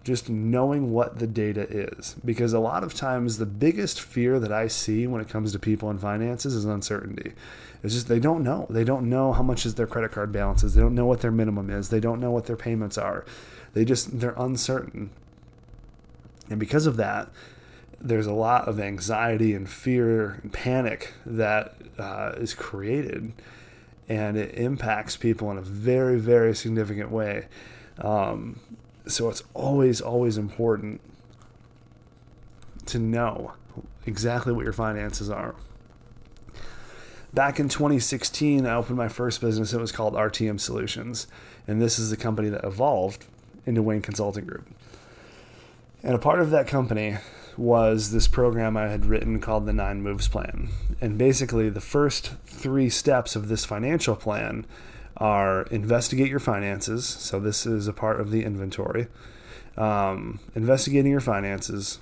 Just 0.07 0.31
knowing 0.31 0.93
what 0.93 1.19
the 1.19 1.27
data 1.27 1.67
is. 1.69 2.15
Because 2.25 2.53
a 2.53 2.61
lot 2.61 2.85
of 2.85 2.95
times, 2.95 3.39
the 3.39 3.45
biggest 3.45 4.01
fear 4.01 4.39
that 4.39 4.53
I 4.53 4.69
see 4.69 5.05
when 5.09 5.21
it 5.21 5.29
comes 5.29 5.51
to 5.51 5.59
people 5.59 5.91
and 5.91 6.01
finances 6.01 6.55
is 6.55 6.65
uncertainty. 6.65 7.33
It's 7.83 7.93
just 7.93 8.07
they 8.07 8.21
don't 8.21 8.45
know. 8.45 8.69
They 8.71 8.85
don't 8.85 9.11
know 9.11 9.33
how 9.33 9.43
much 9.43 9.67
is 9.67 9.75
their 9.75 9.89
credit 9.89 10.13
card 10.13 10.31
balances. 10.31 10.75
They 10.75 10.81
don't 10.81 10.95
know 10.95 11.07
what 11.07 11.23
their 11.23 11.33
minimum 11.33 11.71
is. 11.71 11.89
They 11.89 11.99
don't 11.99 12.21
know 12.21 12.31
what 12.31 12.47
their 12.47 12.57
payments 12.57 12.97
are. 12.97 13.25
They 13.75 13.85
just 13.85 14.21
they're 14.21 14.33
uncertain. 14.37 15.11
And 16.49 16.61
because 16.61 16.87
of 16.87 16.97
that, 16.99 17.29
there's 18.01 18.27
a 18.27 18.33
lot 18.33 18.69
of 18.69 18.79
anxiety 18.79 19.55
and 19.55 19.69
fear 19.69 20.39
and 20.41 20.53
panic 20.53 21.15
that 21.27 21.75
uh, 21.99 22.35
is 22.37 22.55
created, 22.55 23.33
and 24.09 24.37
it 24.37 24.55
impacts 24.55 25.17
people 25.17 25.51
in 25.51 25.59
a 25.59 25.63
very, 25.63 26.21
very 26.21 26.55
significant 26.55 27.11
way. 27.11 27.49
Um, 27.99 28.61
so 29.07 29.29
it's 29.29 29.43
always, 29.55 30.01
always 30.01 30.37
important 30.37 31.01
to 32.87 32.99
know 32.99 33.53
exactly 34.05 34.53
what 34.53 34.65
your 34.65 34.73
finances 34.73 35.31
are. 35.31 35.55
Back 37.35 37.61
in 37.61 37.69
2016, 37.69 38.65
I 38.65 38.75
opened 38.75 38.97
my 38.97 39.09
first 39.09 39.41
business. 39.41 39.73
It 39.73 39.81
was 39.81 39.93
called 39.93 40.15
RTM 40.15 40.59
Solutions. 40.59 41.27
And 41.67 41.83
this 41.83 41.99
is 41.99 42.11
the 42.11 42.17
company 42.17 42.49
that 42.49 42.65
evolved 42.65 43.27
into 43.67 43.83
Wayne 43.83 44.01
Consulting 44.01 44.47
Group. 44.47 44.67
And 46.03 46.15
a 46.15 46.19
part 46.19 46.41
of 46.41 46.51
that 46.51 46.69
company 46.69 47.19
was 47.57 48.11
this 48.11 48.29
program 48.29 48.77
I 48.77 48.89
had 48.89 49.07
written 49.07 49.41
called 49.41 49.67
the 49.67 49.73
Nine 49.73 50.03
Moves 50.03 50.29
Plan. 50.29 50.69
And 51.01 51.19
basically, 51.19 51.69
the 51.69 51.81
first 51.81 52.33
three 52.45 52.89
steps 52.89 53.35
of 53.35 53.49
this 53.49 53.65
financial 53.65 54.15
plan 54.15 54.67
are 55.17 55.63
investigate 55.65 56.29
your 56.29 56.41
finances. 56.41 57.07
So, 57.07 57.41
this 57.41 57.67
is 57.67 57.89
a 57.89 57.93
part 57.93 58.21
of 58.21 58.31
the 58.31 58.45
inventory. 58.45 59.09
Um, 59.77 60.41
investigating 60.55 61.11
your 61.11 61.21
finances, 61.21 61.99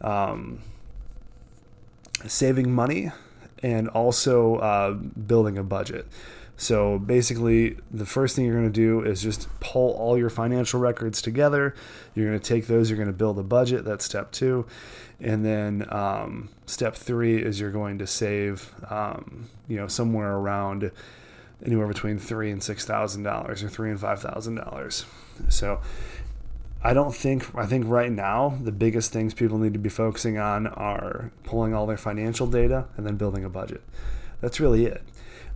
um, 0.00 0.60
saving 2.26 2.72
money, 2.72 3.10
and 3.62 3.88
also 3.88 4.56
uh, 4.56 4.92
building 4.92 5.58
a 5.58 5.64
budget. 5.64 6.06
So 6.60 6.98
basically, 6.98 7.78
the 7.90 8.04
first 8.04 8.36
thing 8.36 8.44
you're 8.44 8.54
going 8.54 8.70
to 8.70 8.70
do 8.70 9.00
is 9.00 9.22
just 9.22 9.48
pull 9.60 9.92
all 9.92 10.18
your 10.18 10.28
financial 10.28 10.78
records 10.78 11.22
together. 11.22 11.74
You're 12.14 12.26
going 12.26 12.38
to 12.38 12.46
take 12.46 12.66
those, 12.66 12.90
you're 12.90 12.98
going 12.98 13.06
to 13.06 13.14
build 13.14 13.38
a 13.38 13.42
budget. 13.42 13.86
That's 13.86 14.04
step 14.04 14.30
two. 14.30 14.66
And 15.18 15.42
then 15.42 15.86
um, 15.88 16.50
step 16.66 16.96
three 16.96 17.42
is 17.42 17.60
you're 17.60 17.70
going 17.70 17.96
to 17.96 18.06
save, 18.06 18.74
um, 18.90 19.48
you 19.68 19.76
know, 19.78 19.86
somewhere 19.86 20.32
around 20.32 20.90
anywhere 21.64 21.86
between 21.86 22.18
three 22.18 22.50
and 22.50 22.62
six 22.62 22.84
thousand 22.84 23.22
dollars, 23.22 23.62
or 23.62 23.68
three 23.68 23.90
and 23.90 24.00
five 24.00 24.20
thousand 24.20 24.56
dollars. 24.56 25.04
So 25.48 25.80
I 26.82 26.94
don't 26.94 27.14
think 27.14 27.54
I 27.54 27.66
think 27.66 27.84
right 27.86 28.10
now 28.10 28.58
the 28.62 28.72
biggest 28.72 29.12
things 29.12 29.34
people 29.34 29.58
need 29.58 29.72
to 29.72 29.78
be 29.78 29.88
focusing 29.88 30.38
on 30.38 30.66
are 30.66 31.30
pulling 31.44 31.74
all 31.74 31.86
their 31.86 31.96
financial 31.96 32.46
data 32.46 32.86
and 32.96 33.06
then 33.06 33.16
building 33.16 33.44
a 33.44 33.50
budget. 33.50 33.82
That's 34.40 34.60
really 34.60 34.86
it 34.86 35.02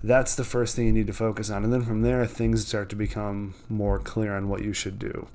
that's 0.04 0.34
the 0.34 0.44
first 0.44 0.76
thing 0.76 0.86
you 0.86 0.92
need 0.92 1.06
to 1.06 1.14
focus 1.14 1.48
on. 1.48 1.64
And 1.64 1.72
then 1.72 1.82
from 1.82 2.02
there, 2.02 2.26
things 2.26 2.66
start 2.66 2.90
to 2.90 2.96
become 2.96 3.54
more 3.70 3.98
clear 3.98 4.36
on 4.36 4.50
what 4.50 4.62
you 4.62 4.74
should 4.74 4.98
do. 4.98 5.28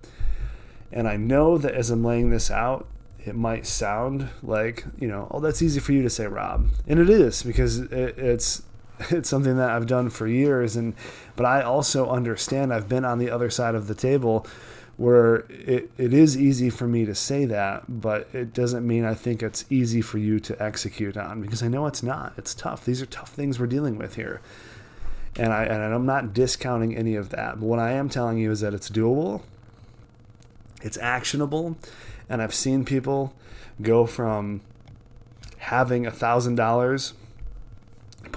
And 0.92 1.08
I 1.08 1.18
know 1.18 1.58
that 1.58 1.74
as 1.74 1.90
I'm 1.90 2.04
laying 2.04 2.30
this 2.30 2.52
out, 2.52 2.88
it 3.26 3.36
might 3.36 3.66
sound 3.66 4.30
like, 4.44 4.86
you 5.00 5.08
know, 5.08 5.28
oh, 5.32 5.40
that's 5.40 5.64
easy 5.64 5.80
for 5.80 5.92
you 5.92 6.04
to 6.04 6.10
say, 6.10 6.28
Rob. 6.28 6.70
And 6.88 7.00
it 7.00 7.10
is 7.10 7.42
because 7.42 7.80
it, 7.80 8.18
it's 8.18 8.62
it's 9.10 9.30
something 9.30 9.58
that 9.58 9.70
I've 9.70 9.88
done 9.88 10.10
for 10.10 10.28
years 10.28 10.76
and 10.76 10.94
but 11.36 11.46
I 11.46 11.62
also 11.62 12.10
understand 12.10 12.74
I've 12.74 12.90
been 12.90 13.06
on 13.06 13.20
the 13.20 13.30
other 13.30 13.50
side 13.50 13.76
of 13.76 13.88
the 13.88 13.96
table 13.96 14.46
where 15.00 15.46
it, 15.50 15.90
it 15.98 16.14
is 16.14 16.38
easy 16.38 16.70
for 16.70 16.86
me 16.86 17.06
to 17.06 17.16
say 17.16 17.46
that, 17.46 17.86
but 17.88 18.28
it 18.34 18.54
doesn't 18.54 18.86
mean 18.86 19.06
I 19.06 19.14
think 19.14 19.42
it's 19.42 19.64
easy 19.70 20.02
for 20.02 20.18
you 20.18 20.42
to 20.42 20.62
execute 20.62 21.16
on 21.16 21.42
because 21.42 21.64
I 21.64 21.70
know 21.70 21.88
it's 21.88 22.04
not. 22.04 22.34
It's 22.36 22.54
tough. 22.54 22.84
These 22.84 23.02
are 23.02 23.06
tough 23.06 23.30
things 23.30 23.62
we're 23.62 23.68
dealing 23.68 23.98
with 23.98 24.16
here. 24.16 24.42
And, 25.38 25.54
I, 25.54 25.64
and 25.64 25.94
I'm 25.94 26.06
not 26.06 26.34
discounting 26.34 26.98
any 26.98 27.16
of 27.16 27.30
that. 27.30 27.62
But 27.62 27.66
what 27.68 27.80
I 27.80 27.94
am 27.94 28.10
telling 28.10 28.40
you 28.40 28.52
is 28.52 28.60
that 28.60 28.74
it's 28.74 28.90
doable, 28.90 29.44
it's 30.82 30.98
actionable, 30.98 31.78
and 32.28 32.42
I've 32.42 32.54
seen 32.54 32.84
people 32.84 33.34
go 33.82 34.06
from 34.06 34.60
having 35.60 36.06
a 36.06 36.12
$1,000 36.12 37.14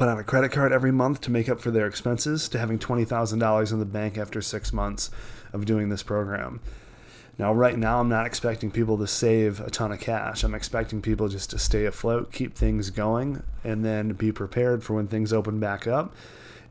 put 0.03 0.09
on 0.09 0.19
a 0.19 0.25
credit 0.25 0.51
card 0.51 0.73
every 0.73 0.91
month 0.91 1.21
to 1.21 1.31
make 1.31 1.49
up 1.49 1.61
for 1.61 1.71
their 1.71 1.87
expenses 1.87 2.49
to 2.49 2.59
having 2.59 2.77
$20,000 2.77 3.73
in 3.73 3.79
the 3.79 3.85
bank 3.85 4.19
after 4.19 4.43
six 4.43 4.73
months 4.73 5.13
of 5.53 5.65
doing 5.65 5.91
this 5.91 6.03
program. 6.03 6.59
Now, 7.39 7.53
right 7.53 7.79
now, 7.79 8.01
I'm 8.01 8.09
not 8.09 8.27
expecting 8.27 8.73
people 8.73 8.99
to 8.99 9.07
save 9.07 9.61
a 9.61 9.71
ton 9.71 9.93
of 9.93 10.01
cash. 10.01 10.43
I'm 10.43 10.57
expecting 10.57 11.03
people 11.03 11.29
just 11.29 11.51
to 11.51 11.59
stay 11.61 11.85
afloat, 11.85 12.33
keep 12.33 12.57
things 12.57 12.91
going, 12.91 13.45
and 13.63 13.85
then 13.85 14.15
be 14.15 14.33
prepared 14.33 14.83
for 14.83 14.95
when 14.95 15.07
things 15.07 15.33
open 15.33 15.61
back 15.61 15.87
up 15.87 16.13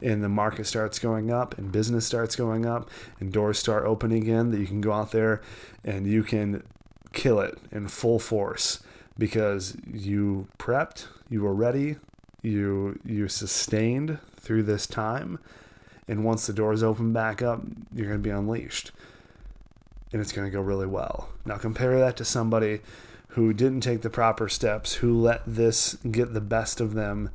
and 0.02 0.22
the 0.22 0.28
market 0.28 0.68
starts 0.68 1.00
going 1.00 1.32
up 1.32 1.58
and 1.58 1.72
business 1.72 2.06
starts 2.06 2.36
going 2.36 2.66
up 2.66 2.90
and 3.22 3.32
doors 3.32 3.58
start 3.58 3.86
opening 3.86 4.24
again 4.24 4.52
that 4.52 4.60
you 4.60 4.68
can 4.68 4.82
go 4.82 4.92
out 4.92 5.14
there 5.14 5.42
and 5.86 6.06
you 6.06 6.22
can 6.22 6.64
kill 7.14 7.40
it 7.40 7.58
in 7.72 7.88
full 7.88 8.20
force 8.20 8.84
because 9.18 9.78
you 9.90 10.50
prepped, 10.60 11.06
you 11.30 11.44
were 11.44 11.54
ready, 11.54 11.96
you 12.42 13.00
you 13.06 13.28
sustained 13.28 14.20
through 14.36 14.64
this 14.64 14.88
time 14.88 15.40
and 16.12 16.26
once 16.26 16.46
the 16.46 16.52
doors 16.52 16.84
open 16.84 17.14
back 17.14 17.42
up, 17.42 17.62
you're 17.96 18.08
going 18.08 18.20
to 18.20 18.24
be 18.24 18.30
unleashed. 18.30 18.92
And 20.12 20.22
it's 20.22 20.34
going 20.34 20.46
to 20.46 20.52
go 20.52 20.60
really 20.60 20.86
well. 20.86 21.30
Now, 21.46 21.56
compare 21.56 21.98
that 22.00 22.18
to 22.18 22.26
somebody 22.26 22.82
who 23.30 23.54
didn't 23.54 23.80
take 23.80 24.02
the 24.02 24.10
proper 24.10 24.50
steps, 24.50 24.96
who 24.96 25.18
let 25.18 25.42
this 25.48 25.96
get 26.12 26.34
the 26.34 26.42
best 26.42 26.82
of 26.82 26.96
them, 26.96 27.30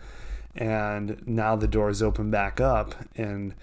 and 0.55 1.27
now 1.27 1.57
the 1.57 1.67
doors 1.67 2.03
open 2.03 2.31
back 2.31 2.61
up. 2.61 2.95
And 3.17 3.55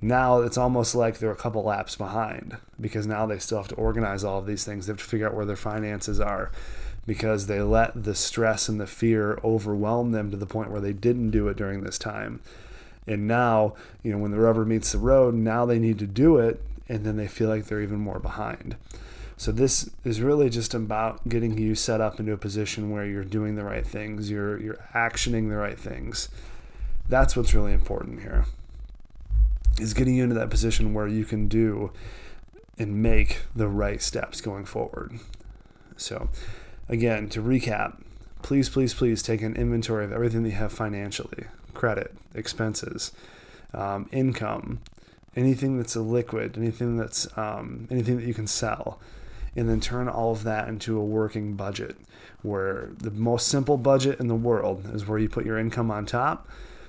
now 0.00 0.40
it's 0.40 0.56
almost 0.56 0.94
like 0.94 1.18
they're 1.18 1.30
a 1.30 1.36
couple 1.36 1.62
laps 1.62 1.94
behind 1.94 2.56
because 2.80 3.06
now 3.06 3.26
they 3.26 3.38
still 3.38 3.58
have 3.58 3.68
to 3.68 3.74
organize 3.74 4.24
all 4.24 4.38
of 4.38 4.46
these 4.46 4.64
things. 4.64 4.86
They 4.86 4.92
have 4.92 4.98
to 4.98 5.04
figure 5.04 5.28
out 5.28 5.34
where 5.34 5.44
their 5.44 5.56
finances 5.56 6.20
are 6.20 6.50
because 7.06 7.46
they 7.46 7.60
let 7.60 8.04
the 8.04 8.14
stress 8.14 8.68
and 8.68 8.80
the 8.80 8.86
fear 8.86 9.38
overwhelm 9.44 10.12
them 10.12 10.30
to 10.30 10.36
the 10.36 10.46
point 10.46 10.70
where 10.70 10.80
they 10.80 10.92
didn't 10.92 11.30
do 11.30 11.48
it 11.48 11.56
during 11.56 11.82
this 11.82 11.98
time. 11.98 12.40
And 13.06 13.28
now, 13.28 13.74
you 14.02 14.10
know, 14.12 14.18
when 14.18 14.30
the 14.30 14.38
rubber 14.38 14.64
meets 14.64 14.92
the 14.92 14.98
road, 14.98 15.34
now 15.34 15.66
they 15.66 15.78
need 15.78 15.98
to 15.98 16.06
do 16.06 16.38
it, 16.38 16.62
and 16.88 17.04
then 17.04 17.16
they 17.16 17.28
feel 17.28 17.48
like 17.48 17.66
they're 17.66 17.82
even 17.82 17.98
more 17.98 18.18
behind. 18.18 18.76
So 19.36 19.52
this 19.52 19.90
is 20.04 20.20
really 20.20 20.48
just 20.48 20.74
about 20.74 21.28
getting 21.28 21.58
you 21.58 21.74
set 21.74 22.00
up 22.00 22.20
into 22.20 22.32
a 22.32 22.38
position 22.38 22.90
where 22.90 23.04
you're 23.04 23.24
doing 23.24 23.56
the 23.56 23.64
right 23.64 23.86
things, 23.86 24.30
you're 24.30 24.60
you're 24.60 24.88
actioning 24.94 25.48
the 25.48 25.56
right 25.56 25.78
things. 25.78 26.28
That's 27.08 27.36
what's 27.36 27.52
really 27.52 27.72
important 27.72 28.22
here. 28.22 28.46
Is 29.78 29.92
getting 29.92 30.14
you 30.14 30.22
into 30.22 30.36
that 30.36 30.50
position 30.50 30.94
where 30.94 31.08
you 31.08 31.24
can 31.24 31.48
do 31.48 31.90
and 32.78 33.02
make 33.02 33.42
the 33.54 33.68
right 33.68 34.00
steps 34.00 34.40
going 34.40 34.64
forward. 34.64 35.18
So 35.96 36.28
again, 36.88 37.28
to 37.30 37.42
recap, 37.42 38.00
please, 38.42 38.68
please, 38.68 38.94
please 38.94 39.22
take 39.22 39.42
an 39.42 39.56
inventory 39.56 40.04
of 40.04 40.12
everything 40.12 40.42
that 40.42 40.50
you 40.50 40.56
have 40.56 40.72
financially 40.72 41.44
credit, 41.72 42.14
expenses, 42.34 43.12
um, 43.72 44.08
income, 44.12 44.80
anything 45.36 45.76
that's 45.76 45.96
a 45.96 46.00
liquid, 46.00 46.56
anything 46.56 46.96
that's 46.96 47.26
um, 47.36 47.88
anything 47.90 48.16
that 48.16 48.26
you 48.26 48.34
can 48.34 48.46
sell, 48.46 49.00
and 49.56 49.68
then 49.68 49.80
turn 49.80 50.08
all 50.08 50.32
of 50.32 50.44
that 50.44 50.68
into 50.68 50.98
a 50.98 51.04
working 51.04 51.54
budget. 51.54 51.96
Where 52.42 52.90
the 52.98 53.10
most 53.10 53.48
simple 53.48 53.78
budget 53.78 54.20
in 54.20 54.28
the 54.28 54.34
world 54.34 54.90
is 54.92 55.06
where 55.06 55.18
you 55.18 55.28
put 55.28 55.46
your 55.46 55.58
income 55.58 55.90
on 55.90 56.04
top, 56.04 56.46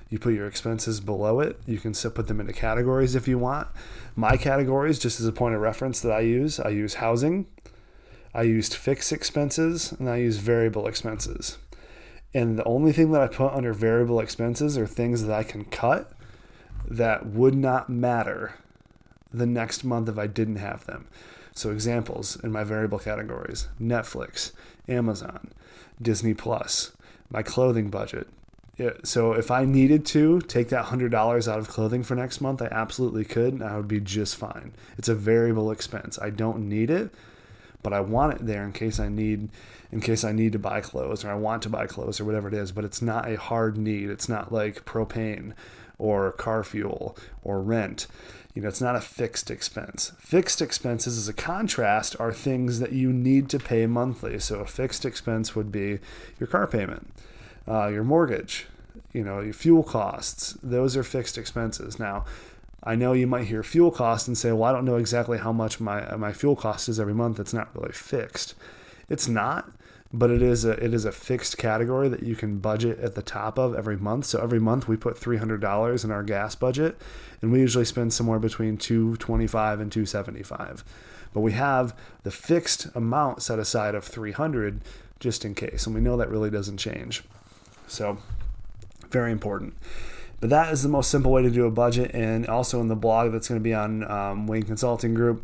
you 0.10 0.20
put 0.20 0.34
your 0.34 0.48
expenses 0.48 1.00
below 1.00 1.40
it. 1.40 1.60
You 1.66 1.80
can 1.80 1.94
put 1.94 2.28
them 2.28 2.40
into 2.40 2.54
categories 2.54 3.16
if 3.16 3.28
you 3.28 3.40
want. 3.40 3.68
My 4.16 4.38
categories, 4.38 5.00
just 5.00 5.20
as 5.20 5.26
a 5.26 5.32
point 5.32 5.56
of 5.56 5.62
reference 5.62 6.00
that 6.02 6.12
I 6.12 6.20
use, 6.20 6.60
I 6.60 6.70
use 6.70 6.96
housing, 6.96 7.48
I 8.36 8.42
used 8.42 8.74
fixed 8.74 9.14
expenses, 9.14 9.94
and 9.94 10.10
I 10.10 10.18
use 10.18 10.38
variable 10.38 10.88
expenses. 10.88 11.58
And 12.34 12.60
the 12.60 12.66
only 12.66 12.92
thing 12.92 13.14
that 13.14 13.22
I 13.22 13.28
put 13.28 13.54
under 13.54 13.72
variable 13.72 14.20
expenses 14.20 14.78
are 14.78 14.86
things 14.86 15.24
that 15.24 15.34
I 15.34 15.44
can 15.44 15.64
cut 15.64 16.12
that 16.86 17.26
would 17.26 17.56
not 17.56 17.90
matter 17.90 18.56
the 19.34 19.46
next 19.46 19.86
month 19.86 20.10
if 20.10 20.18
I 20.18 20.28
didn't 20.28 20.58
have 20.58 20.86
them. 20.86 21.08
So, 21.54 21.72
examples 21.72 22.36
in 22.44 22.52
my 22.52 22.66
variable 22.66 23.00
categories 23.00 23.70
Netflix, 23.82 24.52
Amazon, 24.90 25.52
Disney 26.02 26.34
Plus, 26.34 26.92
my 27.30 27.42
clothing 27.42 27.90
budget. 27.90 28.28
So, 29.06 29.32
if 29.32 29.50
I 29.50 29.64
needed 29.64 30.06
to 30.08 30.42
take 30.42 30.68
that 30.70 30.88
$100 30.88 31.48
out 31.48 31.60
of 31.60 31.70
clothing 31.70 32.04
for 32.04 32.16
next 32.16 32.42
month, 32.42 32.62
I 32.62 32.68
absolutely 32.70 33.24
could, 33.24 33.54
and 33.54 33.64
I 33.64 33.78
would 33.78 33.88
be 33.88 34.02
just 34.02 34.36
fine. 34.36 34.74
It's 34.98 35.08
a 35.08 35.16
variable 35.16 35.72
expense. 35.72 36.20
I 36.20 36.30
don't 36.30 36.68
need 36.68 36.90
it, 36.90 37.12
but 37.86 37.94
I 37.94 38.00
want 38.00 38.34
it 38.34 38.48
there 38.48 38.64
in 38.64 38.74
case 38.74 39.00
I 39.00 39.10
need 39.10 39.50
in 39.92 40.02
case 40.02 40.24
I 40.24 40.32
need 40.32 40.54
to 40.54 40.60
buy 40.60 40.82
clothes 40.82 41.24
or 41.24 41.30
I 41.30 41.36
want 41.36 41.62
to 41.62 41.70
buy 41.70 41.86
clothes 41.86 42.20
or 42.20 42.26
whatever 42.26 42.48
it 42.48 42.56
is, 42.56 42.72
but 42.72 42.84
it's 42.84 43.00
not 43.00 43.30
a 43.30 43.38
hard 43.38 43.78
need. 43.78 44.10
It's 44.10 44.28
not 44.28 44.52
like 44.52 44.86
propane 44.86 45.54
or 46.00 46.32
car 46.32 46.64
fuel 46.64 47.16
or 47.44 47.62
rent. 47.62 48.08
You 48.56 48.64
know, 48.64 48.70
it's 48.70 48.82
not 48.82 48.96
a 48.96 49.02
fixed 49.02 49.52
expense. 49.52 50.14
Fixed 50.18 50.64
expenses, 50.64 51.16
as 51.20 51.28
a 51.28 51.34
contrast, 51.34 52.16
are 52.20 52.34
things 52.34 52.80
that 52.80 52.92
you 52.92 53.14
need 53.14 53.50
to 53.50 53.60
pay 53.60 53.86
monthly. 53.86 54.40
So 54.40 54.62
a 54.62 54.66
fixed 54.66 55.06
expense 55.06 55.56
would 55.56 55.72
be 55.72 56.00
your 56.40 56.48
car 56.48 56.66
payment, 56.66 57.14
uh, 57.68 57.90
your 57.90 58.04
mortgage, 58.04 58.66
you 59.14 59.24
know, 59.24 59.42
your 59.42 59.54
fuel 59.54 59.84
costs. 59.84 60.58
Those 60.64 60.98
are 60.98 61.04
fixed 61.04 61.38
expenses. 61.38 62.00
Now, 62.00 62.26
I 62.86 62.96
know 62.96 63.14
you 63.14 63.26
might 63.26 63.48
hear 63.48 63.64
fuel 63.64 63.92
costs 63.92 64.28
and 64.28 64.38
say, 64.38 64.52
well, 64.52 64.64
I 64.64 64.72
don't 64.72 64.86
know 64.86 64.98
exactly 64.98 65.40
how 65.40 65.52
much 65.52 65.80
my, 65.80 66.16
my 66.16 66.32
fuel 66.32 66.56
cost 66.56 66.88
is 66.88 67.00
every 67.00 67.16
month. 67.16 67.40
It's 67.40 67.54
not 67.54 67.76
really 67.76 67.92
fixed. 67.92 68.54
It's 69.10 69.28
not, 69.28 69.72
but 70.14 70.30
it 70.30 70.42
is 70.42 70.66
a 70.66 70.72
it 70.72 70.94
is 70.94 71.04
a 71.04 71.12
fixed 71.12 71.58
category 71.58 72.08
that 72.10 72.24
you 72.24 72.36
can 72.36 72.60
budget 72.60 73.00
at 73.00 73.16
the 73.16 73.22
top 73.22 73.58
of 73.58 73.76
every 73.76 73.98
month. 73.98 74.26
So 74.26 74.42
every 74.42 74.60
month 74.60 74.88
we 74.88 74.98
put 74.98 75.18
three 75.18 75.38
hundred 75.38 75.62
dollars 75.62 76.04
in 76.04 76.12
our 76.12 76.24
gas 76.24 76.56
budget, 76.56 76.98
and 77.42 77.52
we 77.52 77.60
usually 77.60 77.86
spend 77.86 78.14
somewhere 78.14 78.40
between 78.40 78.78
two 78.78 79.18
twenty 79.18 79.48
five 79.48 79.80
and 79.80 79.92
two 79.92 80.06
seventy 80.06 80.44
five. 80.44 80.84
But 81.34 81.42
we 81.42 81.52
have 81.52 81.98
the 82.24 82.32
fixed 82.32 82.88
amount 82.96 83.42
set 83.42 83.60
aside 83.60 83.96
of 83.96 84.04
three 84.04 84.32
hundred 84.32 84.82
just 85.20 85.44
in 85.44 85.56
case, 85.56 85.86
and 85.86 85.96
we 85.96 86.02
know 86.02 86.18
that 86.18 86.30
really 86.30 86.50
doesn't 86.50 86.78
change. 86.78 87.24
So 87.88 88.20
very 89.10 89.32
important. 89.32 89.76
But 90.40 90.50
that 90.50 90.72
is 90.72 90.84
the 90.84 90.90
most 90.90 91.10
simple 91.10 91.32
way 91.32 91.42
to 91.42 91.50
do 91.50 91.66
a 91.66 91.72
budget. 91.72 92.12
And 92.14 92.48
also 92.48 92.82
in 92.82 92.88
the 92.88 92.96
blog 92.96 93.32
that's 93.32 93.48
going 93.48 93.60
to 93.60 93.64
be 93.64 93.74
on 93.74 94.10
um, 94.10 94.48
Wayne 94.48 94.64
Consulting 94.64 95.14
Group, 95.14 95.44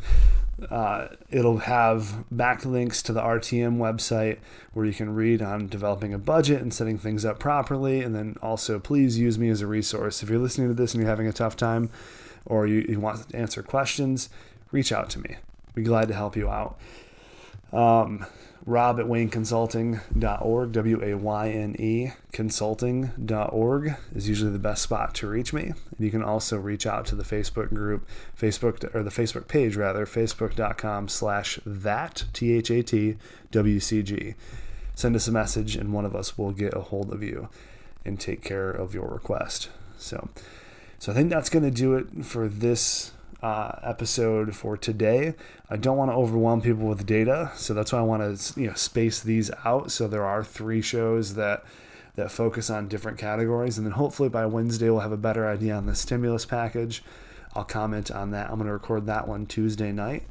uh, 0.70 1.08
it'll 1.30 1.58
have 1.58 2.24
backlinks 2.32 3.02
to 3.02 3.12
the 3.12 3.20
RTM 3.20 3.78
website 3.78 4.38
where 4.74 4.86
you 4.86 4.92
can 4.92 5.14
read 5.14 5.42
on 5.42 5.66
developing 5.68 6.14
a 6.14 6.18
budget 6.18 6.60
and 6.60 6.72
setting 6.72 6.98
things 6.98 7.24
up 7.24 7.38
properly. 7.38 8.00
And 8.02 8.14
then 8.14 8.36
also, 8.42 8.78
please 8.78 9.18
use 9.18 9.38
me 9.38 9.48
as 9.48 9.60
a 9.60 9.66
resource. 9.66 10.22
If 10.22 10.30
you're 10.30 10.38
listening 10.38 10.68
to 10.68 10.74
this 10.74 10.94
and 10.94 11.02
you're 11.02 11.10
having 11.10 11.26
a 11.26 11.32
tough 11.32 11.56
time 11.56 11.90
or 12.44 12.66
you, 12.66 12.84
you 12.88 13.00
want 13.00 13.28
to 13.28 13.36
answer 13.36 13.62
questions, 13.62 14.28
reach 14.70 14.92
out 14.92 15.10
to 15.10 15.18
me. 15.20 15.36
Be 15.74 15.82
glad 15.82 16.08
to 16.08 16.14
help 16.14 16.36
you 16.36 16.50
out. 16.50 16.78
Um, 17.72 18.26
rob 18.64 19.00
at 19.00 19.06
wayneconsulting.org, 19.06 20.72
W 20.72 21.04
A 21.04 21.14
Y 21.14 21.50
N 21.50 21.76
E 21.78 22.10
consulting.org 22.32 23.94
is 24.14 24.28
usually 24.28 24.50
the 24.50 24.58
best 24.58 24.82
spot 24.82 25.14
to 25.16 25.26
reach 25.26 25.52
me. 25.52 25.64
And 25.64 25.76
you 25.98 26.10
can 26.10 26.22
also 26.22 26.56
reach 26.58 26.86
out 26.86 27.06
to 27.06 27.14
the 27.14 27.24
Facebook 27.24 27.68
group, 27.70 28.06
Facebook, 28.38 28.94
or 28.94 29.02
the 29.02 29.10
Facebook 29.10 29.48
page 29.48 29.76
rather, 29.76 30.06
facebook.com 30.06 31.08
slash 31.08 31.58
that, 31.66 32.24
T 32.32 32.52
H 32.52 32.70
A 32.70 32.82
T 32.82 33.16
W 33.50 33.80
C 33.80 34.02
G. 34.02 34.34
Send 34.94 35.16
us 35.16 35.28
a 35.28 35.32
message 35.32 35.76
and 35.76 35.92
one 35.92 36.04
of 36.04 36.14
us 36.14 36.36
will 36.36 36.52
get 36.52 36.74
a 36.74 36.80
hold 36.80 37.12
of 37.12 37.22
you 37.22 37.48
and 38.04 38.20
take 38.20 38.42
care 38.42 38.70
of 38.70 38.94
your 38.94 39.08
request. 39.08 39.70
So, 39.96 40.28
so 40.98 41.12
I 41.12 41.14
think 41.14 41.30
that's 41.30 41.48
going 41.48 41.64
to 41.64 41.70
do 41.70 41.94
it 41.94 42.24
for 42.24 42.48
this 42.48 43.12
uh, 43.42 43.78
episode 43.82 44.54
for 44.54 44.76
today. 44.76 45.34
I 45.68 45.76
don't 45.76 45.96
want 45.96 46.10
to 46.10 46.14
overwhelm 46.14 46.62
people 46.62 46.86
with 46.86 47.04
data, 47.06 47.50
so 47.56 47.74
that's 47.74 47.92
why 47.92 47.98
I 47.98 48.02
want 48.02 48.38
to 48.38 48.60
you 48.60 48.68
know 48.68 48.74
space 48.74 49.20
these 49.20 49.50
out. 49.64 49.90
So 49.90 50.06
there 50.08 50.24
are 50.24 50.44
three 50.44 50.80
shows 50.80 51.34
that 51.34 51.64
that 52.14 52.30
focus 52.30 52.70
on 52.70 52.88
different 52.88 53.18
categories, 53.18 53.78
and 53.78 53.86
then 53.86 53.94
hopefully 53.94 54.28
by 54.28 54.46
Wednesday 54.46 54.90
we'll 54.90 55.00
have 55.00 55.12
a 55.12 55.16
better 55.16 55.48
idea 55.48 55.74
on 55.74 55.86
the 55.86 55.94
stimulus 55.94 56.44
package. 56.44 57.02
I'll 57.54 57.64
comment 57.64 58.10
on 58.10 58.30
that. 58.30 58.48
I'm 58.50 58.56
going 58.56 58.66
to 58.66 58.72
record 58.72 59.06
that 59.06 59.26
one 59.28 59.46
Tuesday 59.46 59.92
night, 59.92 60.24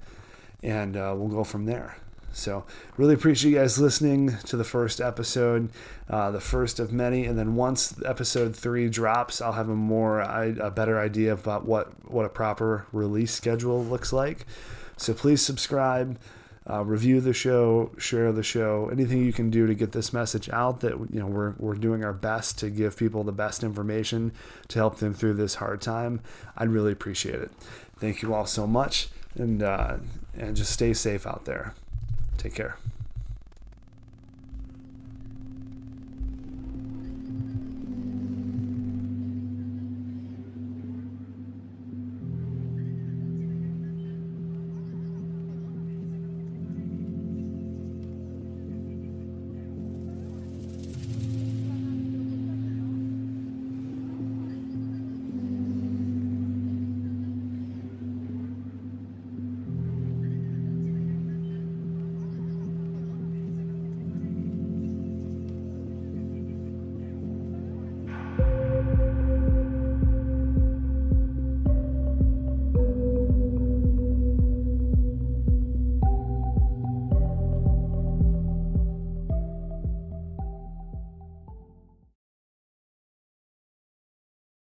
and 0.63 0.95
uh, 0.95 1.13
we'll 1.15 1.28
go 1.28 1.43
from 1.43 1.65
there. 1.65 1.97
So, 2.34 2.65
really 2.98 3.13
appreciate 3.13 3.52
you 3.52 3.58
guys 3.58 3.80
listening 3.80 4.38
to 4.46 4.56
the 4.56 4.63
first 4.63 5.02
episode, 5.02 5.70
uh, 6.10 6.32
the 6.32 6.39
first 6.39 6.80
of 6.80 6.94
many. 6.94 7.26
And 7.26 7.38
then 7.38 7.56
once 7.56 7.94
episode 8.06 8.56
three 8.56 8.89
drops, 8.89 9.41
I'll 9.41 9.52
have 9.54 9.70
a 9.70 9.76
more, 9.76 10.22
a 10.22 10.72
better 10.72 11.00
idea 11.00 11.34
about 11.34 11.65
what 11.65 12.10
what 12.10 12.26
a 12.26 12.30
proper 12.30 12.86
release 12.91 13.34
schedule 13.34 13.84
looks 13.84 14.13
like. 14.13 14.46
So 14.98 15.13
please 15.13 15.44
subscribe, 15.44 16.20
uh, 16.70 16.86
review 16.86 17.22
the 17.22 17.34
show, 17.34 17.91
share 17.98 18.32
the 18.32 18.44
show, 18.44 18.88
anything 18.91 19.26
you 19.26 19.34
can 19.34 19.50
do 19.50 19.67
to 19.67 19.74
get 19.74 19.91
this 19.91 20.13
message 20.13 20.50
out. 20.50 20.82
That 20.82 20.91
you 21.12 21.20
know 21.20 21.28
we're 21.28 21.56
we're 21.58 21.76
doing 21.76 22.06
our 22.06 22.13
best 22.13 22.58
to 22.60 22.70
give 22.70 22.96
people 22.98 23.24
the 23.24 23.32
best 23.32 23.63
information 23.63 24.32
to 24.70 24.80
help 24.80 24.98
them 24.98 25.13
through 25.13 25.34
this 25.34 25.56
hard 25.56 25.82
time. 25.82 26.22
I'd 26.56 26.70
really 26.70 26.91
appreciate 26.91 27.41
it. 27.41 27.52
Thank 27.98 28.22
you 28.22 28.34
all 28.34 28.46
so 28.46 28.67
much, 28.67 29.10
and 29.36 29.62
uh, 29.62 29.98
and 30.38 30.56
just 30.56 30.72
stay 30.72 30.94
safe 30.94 31.28
out 31.28 31.46
there. 31.46 31.74
Take 32.41 32.56
care. 32.56 32.75